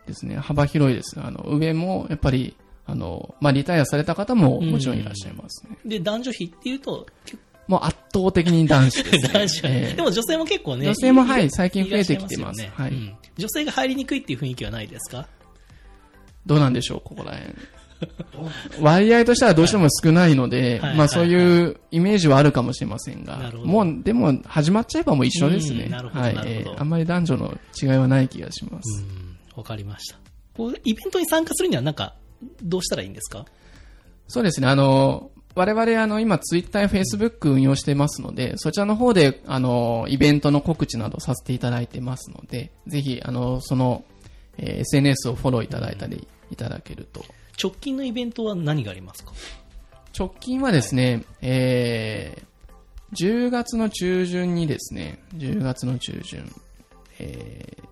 [0.07, 1.21] ですね、幅広いです。
[1.21, 5.77] あの、上も、やっぱり、あの、まあ、リタイアされた方ももちろんいらっしゃいますね。
[5.85, 9.29] で、男女比っていうと、結もう圧倒的に男子です、ね。
[9.35, 10.87] 男子は、えーでも女性も結構ね。
[10.87, 12.61] 女性もはいい最近増えてきてます。
[12.63, 12.91] いいよねはい。
[12.93, 15.27] うん女性が入りにくいっていう雰囲気はないですか？
[16.47, 17.55] どうなんでしょう、ここら辺。
[18.81, 20.97] 割合としてはどうしても少ないので、はい。
[20.97, 25.89] まあそういうイメージはあるかもしれませんが、もう、でも始まっちゃえばもう一緒ですね。
[25.91, 29.03] はい、えーあんまり男女の違いはない気がします。
[29.03, 30.19] うん、わかりました。
[30.57, 32.15] こうイベントに参加するにはなんか、
[32.63, 33.45] どうしたらいいんですか？
[34.29, 44.05] そうですね、あの、我々、あの、今、ツイッターやフェイスブック運用してますので、そちらの方で、あの、イベントの告知などさせていただいてますので、ぜひ、あの、その、
[44.59, 47.25] えー SNS をフォローいただいたりいただけると。
[47.63, 49.33] 直近のイベントは何がありますか？
[50.19, 56.51] 直近はですね、えー、10月の中旬にですね、10月の中旬、
[57.19, 57.86] えー、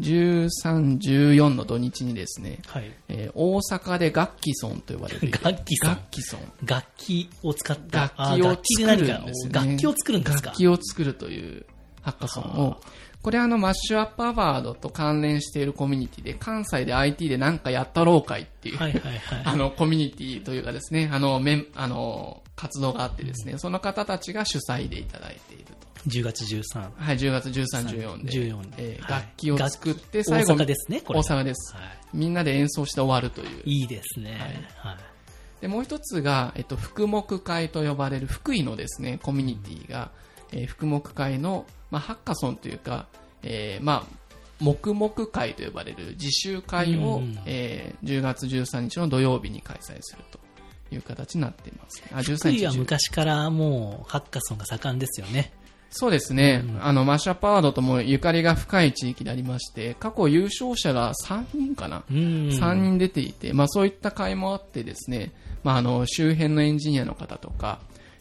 [0.00, 2.90] 13、14の土日にですね、はい。
[3.08, 6.42] えー大阪で楽器村と呼ばれる楽器村楽器村。
[6.64, 8.00] 楽器を使った。
[8.00, 9.52] 楽器を作るんですね。
[9.52, 11.66] 楽器を作るんですか楽器を作るという、
[12.02, 12.80] ハッカソンを、
[13.22, 19.42] これあのマッシュアップアワードと関連しているコミュニティで、関西で IT でなんかやったろうかいっていう、はいはいはい。
[19.44, 25.88] あのコミュニティというかですね、あの、めんあの、活動があってですね、その方たちが主催でいただいていると。
[26.06, 26.90] 10月13。
[26.96, 31.20] はい、10月13、14で、14えーはい楽器を作って、大最後、阪ですね、これ。
[31.20, 31.74] 大阪です。
[31.74, 31.82] は
[32.14, 33.62] みんなで演奏して終わるという。
[33.64, 33.80] い。
[33.80, 34.68] いいですね。
[34.76, 34.96] はい。
[35.60, 40.10] で、もう一つが、えっと、福木会と呼ばれる福井のですね、コミュニティが、
[40.52, 43.06] えー福木会の、まあ、ハッカソンというか、
[43.42, 44.18] えーまあ、
[44.60, 50.38] 黙々会と呼ばれる自習会を、うんえー10月13日の土曜日に開催すると
[50.94, 52.02] いう形になっています。
[52.12, 55.52] あ、福13日井は昔からもうハッカソンが盛んですよね。
[55.90, 62.16] そうですね、あの、マッシュアップアワードともゆかりが深い地域でありまして、過去優勝者が3人かな、うん。
[62.48, 65.32] 3人出ていて、まあそういった会もあってですね、
[65.64, 67.80] まああの、周辺のエンジニアの方とか、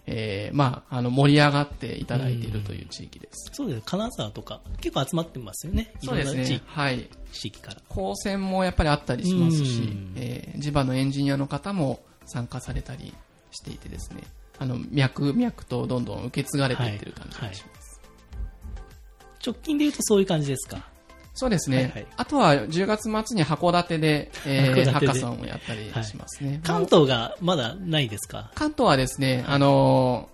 [0.10, 3.50] えー、まあ、あの、盛り上がっていただいているという地域です。
[3.54, 3.82] そうです。
[3.86, 5.94] 金沢とか結構集まってますよね。
[6.02, 6.62] そうですね。
[6.66, 7.10] はい。
[7.34, 7.78] 地域から。
[7.90, 13.14] 高専もやっぱりあったりしますしうん、えー、地場のエンジニアの方も参加されたり
[13.52, 14.24] していてですね、
[14.60, 18.00] あの、脈々とどんどん受け継がれていってる感じがします。
[19.46, 20.82] 直近で言うとそういう感じですか？
[21.40, 26.60] そうですね、はいはいあとは10月末に函館で、えー、ハッカソンをやったりしますね。
[26.64, 28.52] 関東がまだないですか？
[28.56, 30.30] 関東はですね、あの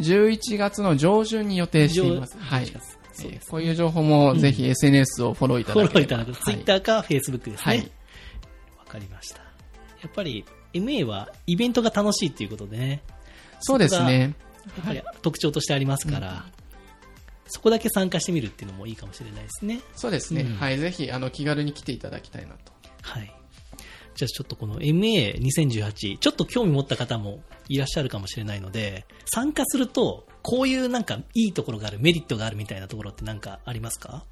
[0.00, 2.36] ー、11月の上旬に予定しています。
[2.36, 2.64] 上はい。
[2.66, 6.16] 11月そうですえーこういう情報もぜひ SNS をフォローいたフォだければ。
[6.16, 6.44] ローいただく。
[6.44, 7.78] ツイッターかフェイスブックですはい。
[7.78, 7.90] ね。
[8.78, 9.38] わかりました。
[9.38, 13.02] やっぱり MA はイベントが楽しいっていうことでね。
[13.60, 14.34] そうですね。
[14.76, 16.44] やっぱり特徴としてありますから、
[17.50, 19.80] そこだけ参加してみるっていうのもいいかもしれないですね。
[19.96, 20.42] そうですね。
[20.42, 20.78] うんはい。
[20.78, 22.72] ぜひ、あの、気軽に来ていただきたいなと。
[23.02, 23.32] はい。
[24.14, 34.24] じゃあちょっとこの MA2018、ちょっと興味持った方もいらっしゃるかもしれないので、参加すると、こういうなんかいいところがある、メリットがあるみたいなところってなんかありますか？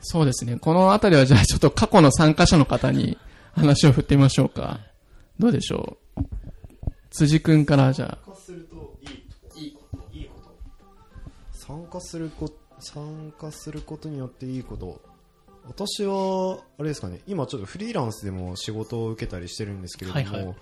[0.00, 0.56] そうですね。
[0.58, 3.18] このあたりはじゃあちょっと過去の参加者の方に
[3.54, 4.80] 話を振ってみましょうか。
[5.38, 6.22] どうでしょう？
[7.10, 8.35] 辻くんからじゃあ。
[11.66, 15.00] 参加するこ参加することによっていいこと。
[15.66, 17.20] 私はあれですかね。
[17.26, 20.56] 今ちょっとフリーランスでも仕事を受けたりしてるんですけれども、はいはい。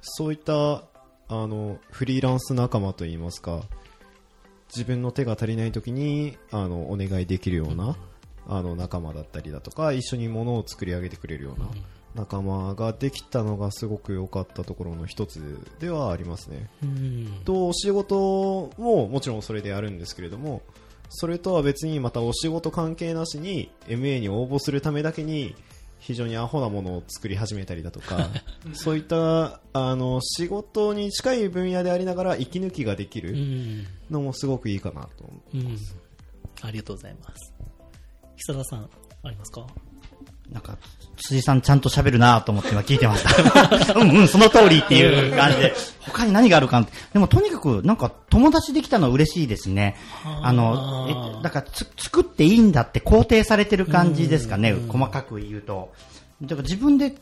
[0.00, 0.82] そういった
[1.30, 3.62] あのフリーランス仲間といいますか
[4.74, 7.96] 自分の手が足りない時にあのお願いできるような
[8.46, 11.68] あの仲間だったりだとか一緒に物を作り上げてくれるような
[12.14, 16.68] 仲間ができたのがすごく良かったところの一つではありますね。
[16.82, 17.40] うん。
[17.44, 20.62] とお仕事ももちろんそれでやるんですけれども
[21.10, 25.54] それとは別にまたお仕事関係なしに MA に応募するためだけに
[26.00, 28.28] 非常にアホなものを作り始めたりだとか
[28.72, 33.86] そういったあの仕事に近い分野でありながら息抜きができうるん。
[34.10, 35.78] のもすごくいいかなと思ううん。
[36.62, 37.52] ありがとうございます。
[38.36, 38.88] 久田さん、
[39.24, 39.66] ありますか？
[40.52, 40.78] なんか、
[41.16, 43.94] 辻さんちゃんと喋るなと思って今聞いてました。
[43.98, 45.74] うんうん、その通りっていう感じで。
[46.00, 49.96] 他に何があるかでもとにかく、なんか友達できたの嬉しいですね。
[50.42, 55.92] あの、え、だからつ作っていいんだって肯定されてる感じですかね、細かく言うと。
[56.42, 57.14] だから自分で、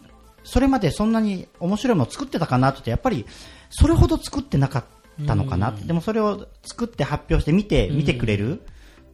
[0.45, 3.27] それまでそんなに面白いもの作ってたかなって言って、やっぱり、
[3.71, 5.73] それほど作ってなかったのかな。
[5.73, 8.63] でもそれを作って発表して見て、見てくれるっ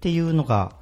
[0.00, 0.72] ていうのが、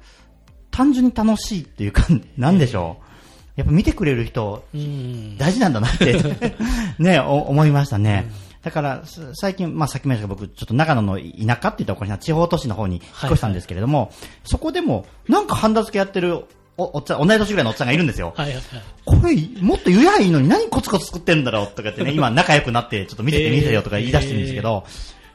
[0.71, 2.05] 単純に楽しいっていうか、
[2.37, 3.10] なんでしょう？
[3.55, 5.37] やっぱ見てくれる人、うん。
[5.37, 6.15] 大事なんだなって、
[6.99, 8.31] ね、お思いましたね。
[8.63, 11.23] だから、す最近、まあ、さっきも言いました僕、ちょっと長野の田
[11.61, 14.11] 舎って言ったらおかしいな、地方都市の方に引っ越したんですけれども、
[14.43, 16.45] そこでも、なんかハンダ付けやってる
[16.77, 18.33] お、おっちゃん、同い年ぐらいのおっちゃんがいるんですよ。
[18.35, 18.63] はいはいはい。
[19.05, 24.85] これ、もっと言えばいいのに何コツコツ作ってんだろうとか言ってね、今仲良くなって、ちょっと見せて見せてよとか言い出してるんですけど、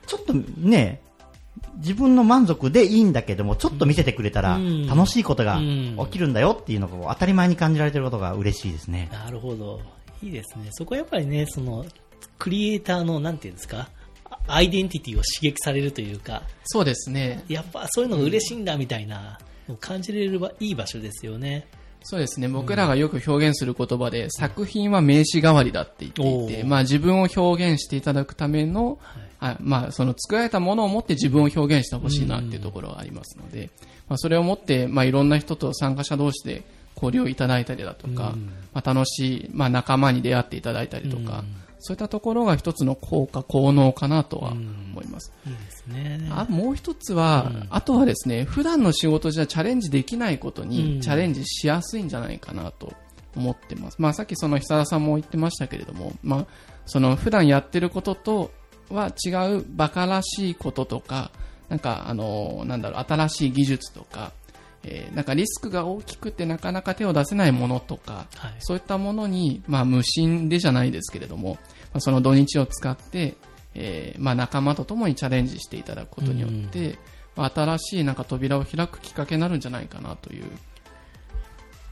[0.07, 1.01] ちょっとね、
[1.77, 9.09] 自分の満足でいいんだけども、ちょっと見せてくれたらうん楽しいことがうん起きるんだよっていうのを当たり前に感じられてることが嬉しいですね。
[9.13, 9.81] なるほど。
[10.23, 10.69] いいですね。
[10.73, 11.85] そこはやっぱりね、その、
[12.39, 13.89] クリエイターの、なんていうんですか、
[14.25, 17.45] あアイデンティティを刺激されるというか、そうですね。
[17.49, 19.39] やっぱそういうのが嬉しいんだみたいな、
[19.81, 21.67] 感じれるばいい場所ですよね。
[22.09, 22.47] そうですね。
[22.47, 29.01] 僕らがよく表現する言葉で、作品は名詞代わりだって言っていて、まあ自分を表現していただくための、
[29.41, 33.71] あまあその作られたものを持って自分を表現してほしいなっていうところがありますので、
[34.09, 36.63] まあそれを持って、まあいろんな人と参加者同士で
[36.95, 38.53] 交流いただいたりだとか、うん。
[38.73, 41.43] まあ楽しい、まあ仲間に出会っていただいたりとか、
[41.79, 45.33] そういったところが一つの効果、効能かなとは思います。
[45.47, 46.29] いいですね。
[46.31, 52.93] あもう一つは、あとはですね、普段の仕事じゃチャレンジできないことうんにチャレンジしやすいんじゃないかなと
[53.37, 53.97] 思ってます。
[53.99, 56.47] まあさっきその久田さんも言ってましたけれども、まあ
[56.87, 58.51] その普段やってることと
[58.91, 61.31] は違うバカらしいこととか、
[61.69, 64.33] なんか、あの、なんだろう、新しい技術とか、
[64.89, 71.59] えーなんかリスクが大きくてなかなか手を出せないものとか、はいそういったものに、まあ、無心でじゃないですけれども、
[71.93, 73.37] まあ、その土日を使って、
[73.75, 76.99] えーまあ、仲間と共にチャレンジしていただくことによって、
[77.35, 80.45] まあ、新しいなんか扉を開くきっかけになるんじゃないかなという、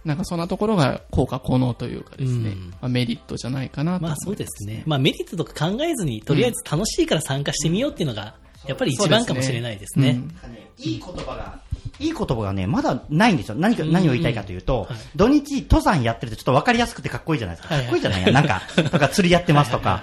[0.04, 4.26] なんかそんなところが効果効能というかですね、うんまあ、メリットじゃないかなと思います。
[4.26, 4.82] まあそうですね。
[4.86, 10.10] まあメリットとか考えずに、とりあえず楽しいから参加してみようっていうのが、やっぱり一番かもしれないですね。
[10.10, 10.34] うん
[10.76, 11.60] いい言葉が、
[11.98, 13.54] いい言葉がね、まだないんですよ。
[13.56, 17.74] 何か、何を言いたいかというと、はい土日登山やってるとちょっと分かりやすくてかっこいいじゃないですか。
[17.74, 18.22] はいかっこいいじゃない？
[18.26, 18.32] や。
[18.32, 20.02] なんか、とか釣りやってますとか。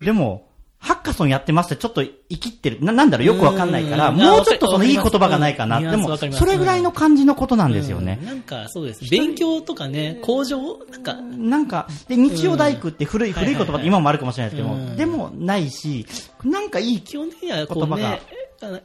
[0.00, 0.46] でも、
[0.80, 2.78] ハッカソンやってますってちょっと生きってる。
[2.80, 5.80] な、なんだろう、よくわかんないから、うんもうちょっとそのいい言葉がないかな。
[5.80, 8.26] でもそれぐらいの感じのことなんですよねうん。
[8.26, 9.04] なんかそうです。
[9.10, 16.06] 勉強とかね、工場、なんか、なんか、で、日曜大工って古い、うん古い言葉って今もあるかもしれないですけども、うんでもないし、
[16.44, 18.18] なんかいい、基本的には言葉が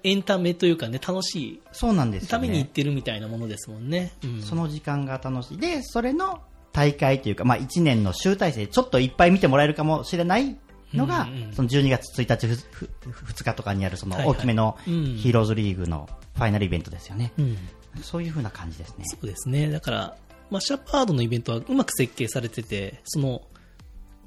[0.03, 2.69] エンタメというかね、楽しそうなんですよいために行っね。
[2.73, 4.13] てるみたいなものですもんね。
[4.23, 5.57] うんその時間が楽しい。
[5.57, 10.55] で、それの大会というか、まあ一年の集大成、ちょっといっぱい見てもらえるかもしれない
[10.93, 17.31] のが、うんうんその12月1日、ふふ2日とかにあるその大きめのうんヒーローズリーグのファイナルイベントですよね。
[17.37, 17.57] うん
[18.01, 19.03] そういう風な感じですね。
[19.05, 19.69] そうですね。
[19.69, 20.17] だから、
[20.49, 23.43] マッシュアップハードのイベントはうまく設計されてて、その、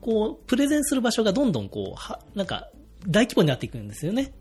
[0.00, 2.68] こう、プレゼンする場所がどんどんこう、は、なんか、
[3.09, 4.32] 大規模になっていくんですよね。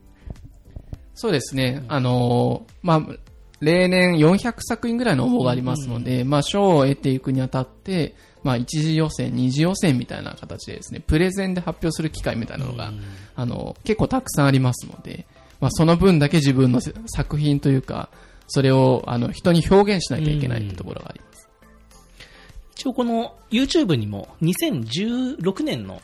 [1.16, 1.84] そうですね。
[1.88, 3.02] あのーまあ、
[3.62, 12.92] 例年400作品ぐらいの応募がありますので、まあ、賞を得ていくにあたって、まあ、一次予選、二次予選みたいな形でですね、プレゼンで発表する機会みたいなのが、
[13.36, 15.26] あの、結構たくさんありますので、
[15.60, 18.10] まあ、その分だけ自分のせ作品というか、
[18.48, 21.50] それを、あの、人に表現しなきゃいけないってところがあります。
[22.76, 26.02] 一応この YouTube にも2016年の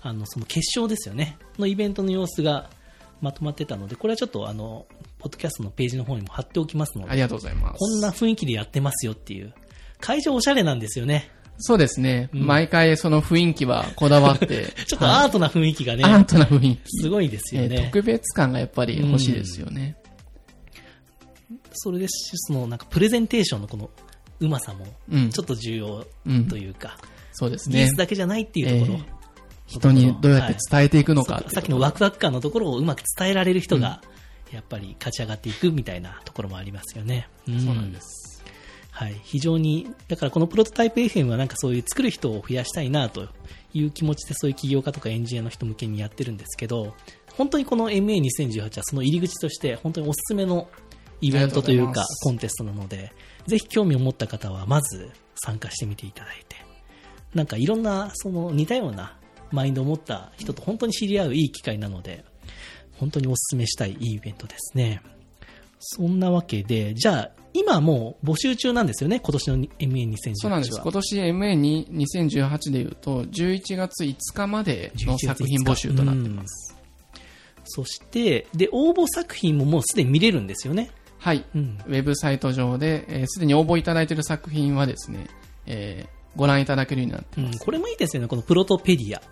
[0.00, 1.36] あのその決勝ですよね。
[1.58, 2.70] のイベントの様子が
[3.20, 4.86] まとまってたのでこれはちょっとあの
[5.18, 7.78] ポッドキャストのページの方にも貼っておきますのでありがとうございます。
[7.78, 9.54] こんな雰囲気でやってますよっていう
[10.00, 12.30] 会場おしゃれなんですよねそうですね。
[12.32, 16.80] うん毎回その雰囲気はこだわって、 ちょっとアートな雰囲気がね、アートな雰囲気。
[16.86, 19.96] すごいですよえーね、特別感がやっぱり欲しいですよね。
[21.72, 23.90] それですしそのなんかプレゼンテーションのこの
[24.40, 26.96] うまさもうんちょっと重要うんというか、
[27.32, 27.96] そうですね技術。
[27.96, 29.17] だけじゃないっていうところ、えー
[29.68, 34.00] 人にどうやって伝えていくのかそうさっきのワクワク感のところをうまく伝えられる人が、
[34.50, 37.28] やっぱり勝ち上がっていくみたいなところもありますよね。
[37.46, 38.42] そうなんです。
[38.90, 39.20] はい。
[39.22, 43.28] 非常に、だからこのプロトタイプ FM はなんかそういう作る人を増やしたいなと
[43.72, 46.94] いう気持ちでそういう起業家とかエンジニアの人向けにやってるんですけど、
[47.36, 50.68] 本当にこの MA2018 はその入り口として本当におすすめの
[51.20, 53.12] イベントというかコンテストなので、
[53.46, 56.56] ぜひ興味を持った方はまず参加してみていただいて、
[57.34, 59.17] なんかいろんなその似たような
[59.50, 62.24] マインドを持った人と本当に知り合ういい機会なので、
[62.98, 65.00] 本当にお勧めしたいいいイベントですね。
[65.78, 70.34] そんなわけで、じゃあ、今もう募集中なんですよね、今年の MA2018 は。
[70.34, 70.80] そうなんです。
[70.80, 76.76] 今年 MA に2018でいうと、11月5日までの作品募集となってます。
[77.64, 80.90] そして、で、応募作品ももうすでに見れるんですよね？
[81.18, 81.44] はい。
[81.54, 81.78] うん。
[81.86, 85.26] ウェブサイト上で、えーすでに応募いただいている作品はですね、
[85.66, 87.56] えーご覧いただけるようになっています。
[87.56, 89.22] うん、これもいいですよね、このプロトペディア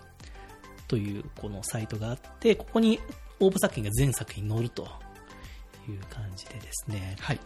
[0.87, 2.99] というこのサイトがあって、ここに
[3.39, 4.87] 応募作品が全作品載ると
[5.87, 7.39] いう感じでですね、はい。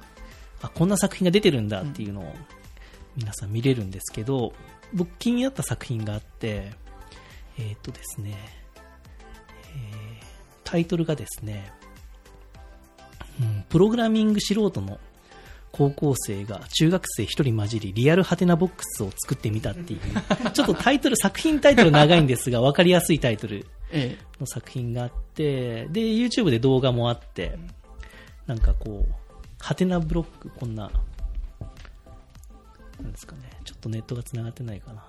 [0.62, 2.34] あ、こんな作品が出てるんだっていうのを
[3.16, 4.54] 皆さん見れるんですけど、
[4.94, 6.72] 僕気になった作品があって、
[7.58, 8.38] えーっとですね、
[9.76, 10.32] えー
[10.64, 11.70] タイトルがですね、
[13.42, 15.00] うんプログラミング素人の
[15.72, 20.00] 高校生が中学生一人混じりリアルハテナボックスを作ってみたっていう、
[20.52, 27.58] ちょっとタイトル、作品タイトル長いんですが、わかりやすいタイトルえの作品があって、で、YouTube で動画もあって、
[28.48, 29.14] なんかこう、
[29.60, 30.92] ハテナブロック、こんな、
[33.02, 35.06] なんですかね、ちょっとネットが繋がってないかな。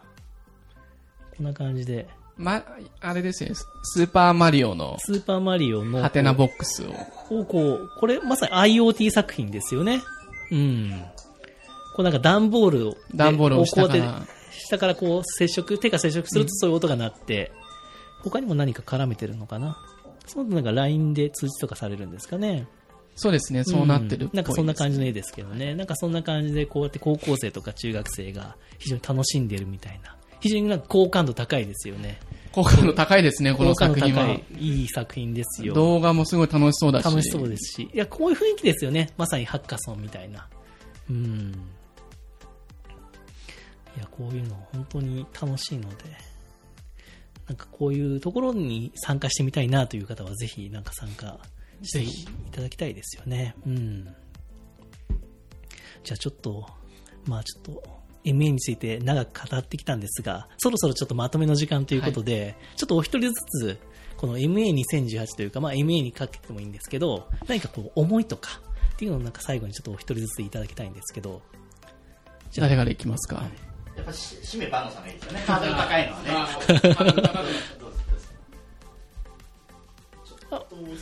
[1.36, 2.64] こんな感じで、ーま、
[3.00, 6.90] あれですね、スーパーマリオのスーパーマリオの、ハテナボックスを。
[7.30, 10.02] をこう、これまさに IoT 作品ですよね。
[10.52, 11.04] うん。
[11.96, 17.50] こうなんか段ボールを、段ボールを下かこうやってら、下からこう接触、手が接触するとそういう音が鳴って、
[18.22, 19.76] 他にも何か絡めてるのかな？
[20.26, 22.68] その後なんか LINE で通知とかされるんですかね？
[23.16, 25.74] そうですね、そうなってるっぽいです、んなんかそんな感じの絵ですけどね。
[25.74, 30.16] なんかそんな感じでこうやって高校生とか中学生が非常に楽しんでるみたいな。
[30.40, 32.18] 非常になんか好感度高いですよね。
[32.52, 34.32] 好感度高いですね、この作品は高。
[34.32, 35.74] い、いい作品ですよ。
[35.74, 37.04] 動画もすごい楽しそうだし。
[37.04, 37.90] 楽しそうですし。
[37.92, 39.10] いや、こういう雰囲気ですよね。
[39.16, 40.48] まさにハッカソンみたいな。
[41.10, 41.52] うん。
[43.96, 45.96] いや、こういうの本当に楽しいので、
[47.48, 51.38] なんかこういうところに参加してみたいなという方はぜひなんか参加
[51.82, 53.54] ぜひいただきたいですよね。
[53.66, 54.04] うん。
[56.04, 56.66] じゃあちょっと、
[57.26, 63.78] まあちょっと、MA について長く語ってきたんですが、そろそろちょっとまとめの時間ということで、ちょっとお一人ずつ、
[64.16, 68.60] この MA2018 というか、まあ MA にかけてもいいんですけど、何かこう思いとか
[68.94, 71.42] っていうのをなんか最後にちょっとお一人ずついただきたいんですけど、
[72.56, 73.42] 誰からいきますか、
[73.96, 75.40] やっぱし、締め番号さんがいいですよね。
[75.46, 77.22] ハードル高いのはね。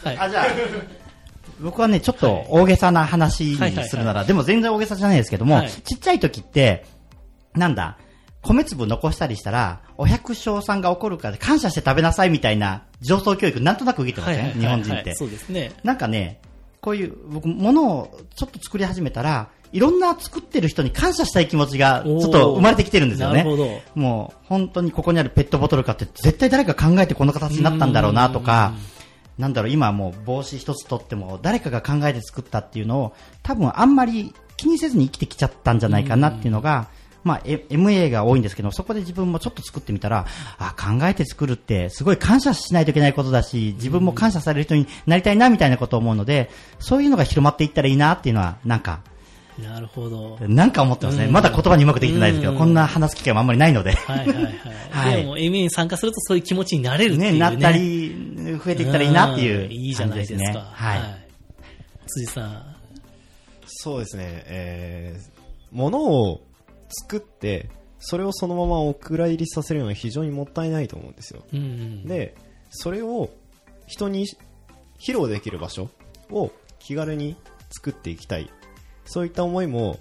[0.04, 0.18] はい。
[0.18, 0.46] あ、じゃあ、
[1.60, 5.70] 僕はね、ちょっと大げさな話にするなら、でも全然大げさじゃないですけども、はい。
[5.70, 6.86] ちっちゃい時って、
[7.55, 7.98] なんだ、
[8.42, 15.14] 米粒残したりしたら、お百姓さんが怒るから感謝して食べなさいみたいな上層教育なんとなく受けてません、日本人って。
[15.14, 15.72] そうですね。
[15.84, 16.40] なんかね、
[16.80, 23.38] こういう、僕、物をちょっと作り始めたら、いろんな作ってる人に感謝したい気持ちが、ちょっと生まれてきてるんですよね。
[23.38, 23.80] なるほど。
[23.94, 28.72] もう、本当にここにあるペットボトルかって、絶対誰か考えてこの形になったんだろうなとか、
[29.38, 36.88] なんだろう、今はもう帽子一つ取っても、誰かが考えて作ったっていうのを、多分あんまり気にせずに生きてきちゃったんじゃないかなっていうのが、
[37.22, 40.26] まあ、え MA が多いんですけど、そこで自分もちょっと作ってみたら、
[40.58, 49.00] あ、考えて作るって、すごい感謝しないといけないことだし、自分も感謝される人になりたいな、みたいなことを思うので、そういうのが広まっていったらいいなっていうのは、なんか、
[49.58, 50.38] なるほど。
[50.40, 51.26] なんか思ってますね。
[51.26, 53.92] うんまだ言葉にうまくできてないですけど、うんこんな話す機会もあんまりないので。
[53.92, 54.44] はいはいはい。
[54.90, 57.38] はいでも MA に参加するとそういう気持ちになれるっていうね、ね。
[57.38, 58.14] なったり、
[58.64, 60.70] 増えていったらいいなっていううんいいじゃないですか。
[60.72, 61.00] はい。
[62.06, 62.70] 辻さん。
[63.66, 65.30] そうですね、えー、
[65.72, 66.42] 物を
[66.91, 71.45] 作って、それをそのままお蔵入りさせるのは非常にもったいないと思うんですよ。
[71.53, 72.07] うんうん。
[72.07, 72.34] で、
[72.70, 73.30] それを
[73.86, 74.26] 人に
[74.99, 75.91] 披露できる場所
[76.30, 77.36] を気軽に
[77.70, 78.51] 作っていきたい。
[79.05, 79.99] そういった思いも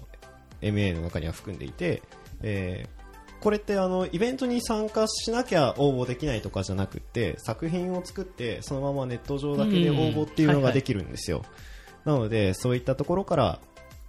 [0.62, 2.02] MA の中には含んでいて、
[2.42, 3.00] えー
[3.40, 11.42] これってあのイベントに参加しなきゃ応募できないとかじゃなくって作品を作ってそのままネット上だけで応募っていうのができるんですよ、
[12.04, 13.60] なのでそういったところから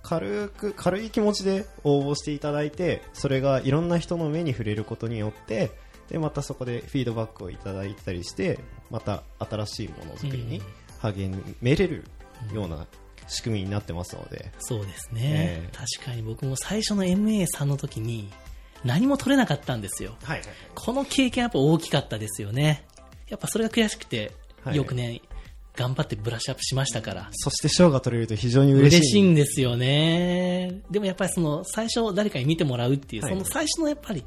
[0.04, 5.72] 軽く軽い気持ちで応募していただいてそれがいろんな人の目に触れることによって
[6.10, 10.62] でまたそこでフィードバックをいただいたりしてまた新しいものづくりに
[11.00, 12.04] 励めれる
[12.54, 12.86] ような
[13.28, 15.78] 仕組みになってますので、そうですね、ええ。
[15.98, 18.30] 確かに僕も最初の MA さんの時に
[18.84, 20.16] 何も取れなかったんですよ。
[20.24, 22.86] はいはいこの経験やっぱ大きかったですよね。
[23.30, 24.34] やっぱそれが悔しくて、
[24.64, 24.76] はい。
[24.76, 25.22] よくね、
[25.76, 27.30] 頑張ってブラッシュアップしましたから。
[27.32, 30.82] そして賞が取れると非常に嬉しい嬉しいんですよね。
[30.90, 34.26] でもやっぱりその最初誰かに見てもらうっていう、はいその最初のやっぱり、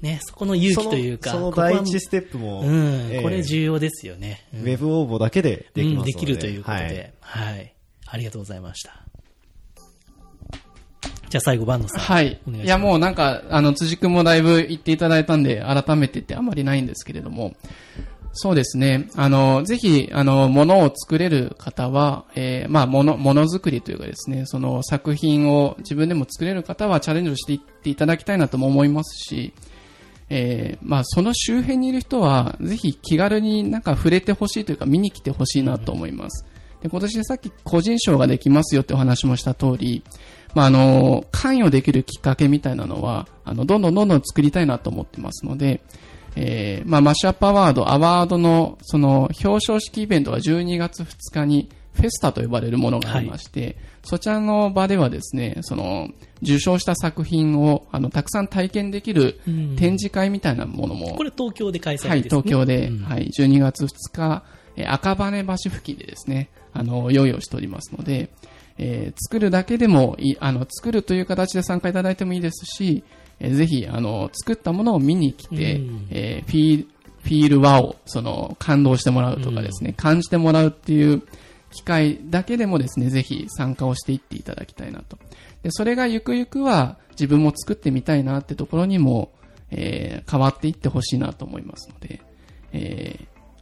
[0.00, 4.46] ね、そこの勇気というか、その第一ステップも、うん、ええこれ重要ですよね。
[4.54, 7.74] うんウェブ応募だけでできますので、うんできるということはいで、はい、
[8.06, 9.04] ありがとうございました。
[11.30, 12.00] じゃあ最後、バンドさん。
[12.00, 12.40] はい。
[12.44, 17.54] いいや、もうなんか、あの、辻君もだいぶ言っていただいたんで、改めてってあんまりないんですけれども、
[18.32, 19.08] そうですね。
[19.16, 29.52] あの、ぜひ、あの、ものを作れる方は、えーまあ、もの、ものづくりというかですね、その作品を自分でも作れる方はチャレンジをしていっていただきたいなとも思いますし、
[30.28, 36.44] えーまあ、その周辺にいる人は、ぜひ気軽になんか触れてほしいというか、見に来てほしいなと思います。
[36.82, 40.04] で、今年でさっき個人賞ができますよってお話もした通り、
[40.54, 45.82] まあ、あの、関与できるきっかけみたいなのは、あの、どんどんどんどん作りたいなと思ってますので、
[46.36, 56.08] えーまあ、マッシュアップアワード、アワードの、その、表彰式イベントは12月2日に、フェスタと呼ばれるものがありまして、そちらの場ではですね、その、
[56.42, 59.76] 受賞した作品を、あの、たくさん体験できるうん。
[59.76, 62.10] 展示会みたいなものも、これ東京で開催ですね。
[62.10, 63.04] はい、東京で、うん。
[63.04, 64.42] はい、12月2日、
[64.76, 68.30] えー赤羽橋付近でですね、あの、用意をしておりますので、
[68.78, 73.02] えー作るだけでもいい、あの、作るという形で参加いただいてもいいですし、
[73.40, 76.86] えーぜひ、あの、作ったものを見に来て、うんえーフィー
[77.22, 81.22] フィールワを、その、感動してもらうとかですね、感じてもらうっていう
[81.70, 85.18] 機会だけでもですね、ぜひ参加をしていっていただきたいなと。
[85.62, 89.32] で、それがゆくゆくは自分も作ってみたいなってところにも、
[89.70, 92.20] えー変わっていってほしいなと思いますので、
[92.72, 93.18] え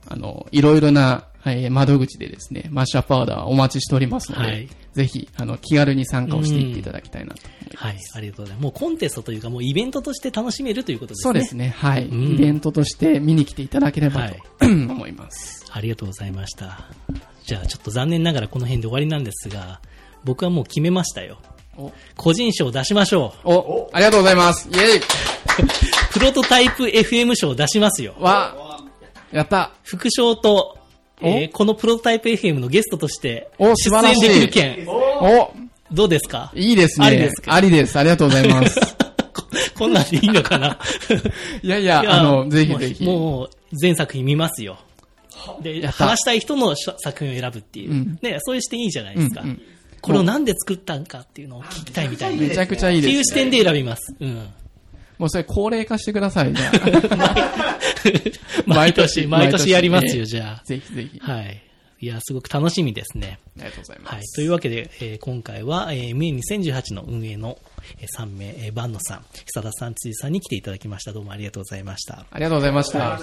[0.06, 4.68] ーあの、いろいろな、えー窓口でですね、マッシュアップアワードはお待ちしておりますので、はい
[4.98, 7.82] ぜひ、あの、気軽に参加をしていっていただきたいなと思います。
[7.82, 8.62] はい、ありがとうございます。
[8.64, 11.22] もうコンテストというか、もうイベントとして楽しめるということですね。
[11.22, 15.64] そうですね、はい、うんイベントとして見に来ていただければはいと、 思います。
[15.70, 16.88] ありがとうございました。
[17.44, 19.80] じゃあちょっと残念ながらこの辺で終わりなんですが、
[20.24, 21.38] 僕はもう決めましたよ。
[21.76, 24.68] お、個人賞出しましょお、ありがとうございます。
[24.68, 25.00] イェイう。
[26.12, 28.16] プロトタイプ FM 賞出しますよ。
[28.18, 28.80] わ、
[29.30, 30.77] やった副賞と、
[31.20, 35.52] えーこのプロトタイプ FM のゲストとしてお出素晴らしい演できる件、お、
[35.92, 36.52] どうですか？
[36.54, 37.06] いいですね。
[37.06, 37.54] ありですか？
[37.54, 37.98] ありです。
[37.98, 38.80] ありがとうございます。
[38.80, 38.86] こ
[39.78, 40.78] こんなんでいいのかな？
[41.62, 43.04] いやいや、いやあの、ぜひぜひ。
[43.04, 44.78] もう、全作品見ますよ。
[45.62, 47.90] で、話したい人のし作品を選ぶっていう。
[47.90, 49.40] うんね、そういう視点いいじゃないですか。
[49.42, 49.62] うんうん
[50.00, 52.40] これをなんで作ったんかっていうのを聞きたいみたいな。
[52.42, 53.40] めちゃくちゃいいっていうですね。
[53.40, 54.14] 視点で選びます。
[54.20, 54.46] うん。
[55.18, 56.70] もうそれ高齢化してください、じゃ
[58.66, 60.64] 毎年、毎毎年年やりますよ、ええじゃあ。
[60.64, 61.20] ぜひぜひ。
[61.24, 61.32] あ。
[61.32, 61.62] はい。
[62.00, 63.40] いや、すごく楽しみですね。
[63.56, 64.14] ありがとうございます。
[64.14, 64.22] はい。
[64.36, 67.77] というわけで、えー今回は、えー、MA2018 の運営の、えー
[68.16, 71.12] 3名、えー、バンノさん、久田さん、辻さんに来ていただきました。
[71.12, 72.24] どうもありがとうございました。
[72.30, 73.18] ありがとうございました。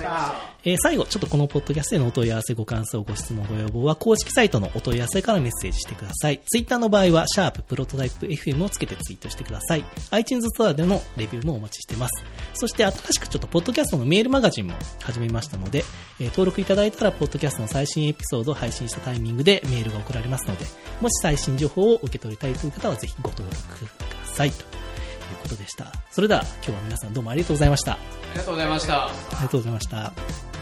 [0.63, 6.41] えー最後、ちょっとこのポッドキャストへのお問い合わせ、ご感想、ご質問、ご要望は公式サイトのお問い合わせからメッセージしてください。
[6.45, 9.85] ツイッターの場合は、シャーププロトタイプ FM をつけてツイートしてください。
[10.11, 12.23] iTunes ストアでのレビューもお待ちしてます。
[12.53, 15.83] そして新しくちょっとポッドキャストのメールマガジンも始めましたので、
[16.19, 20.65] えー登録いただいたら、ポッドキャストの最新エピソードを配信したタイミングでメールが送られますので、
[20.99, 24.24] もし最新情報を受け取りたいという方は、ぜひご登録ください。
[24.35, 25.91] ということでした。
[26.11, 27.93] それでは、今日は皆さんどうもありがとうございました。
[27.93, 29.09] あありがとうございました。
[29.35, 30.54] りがとうございました。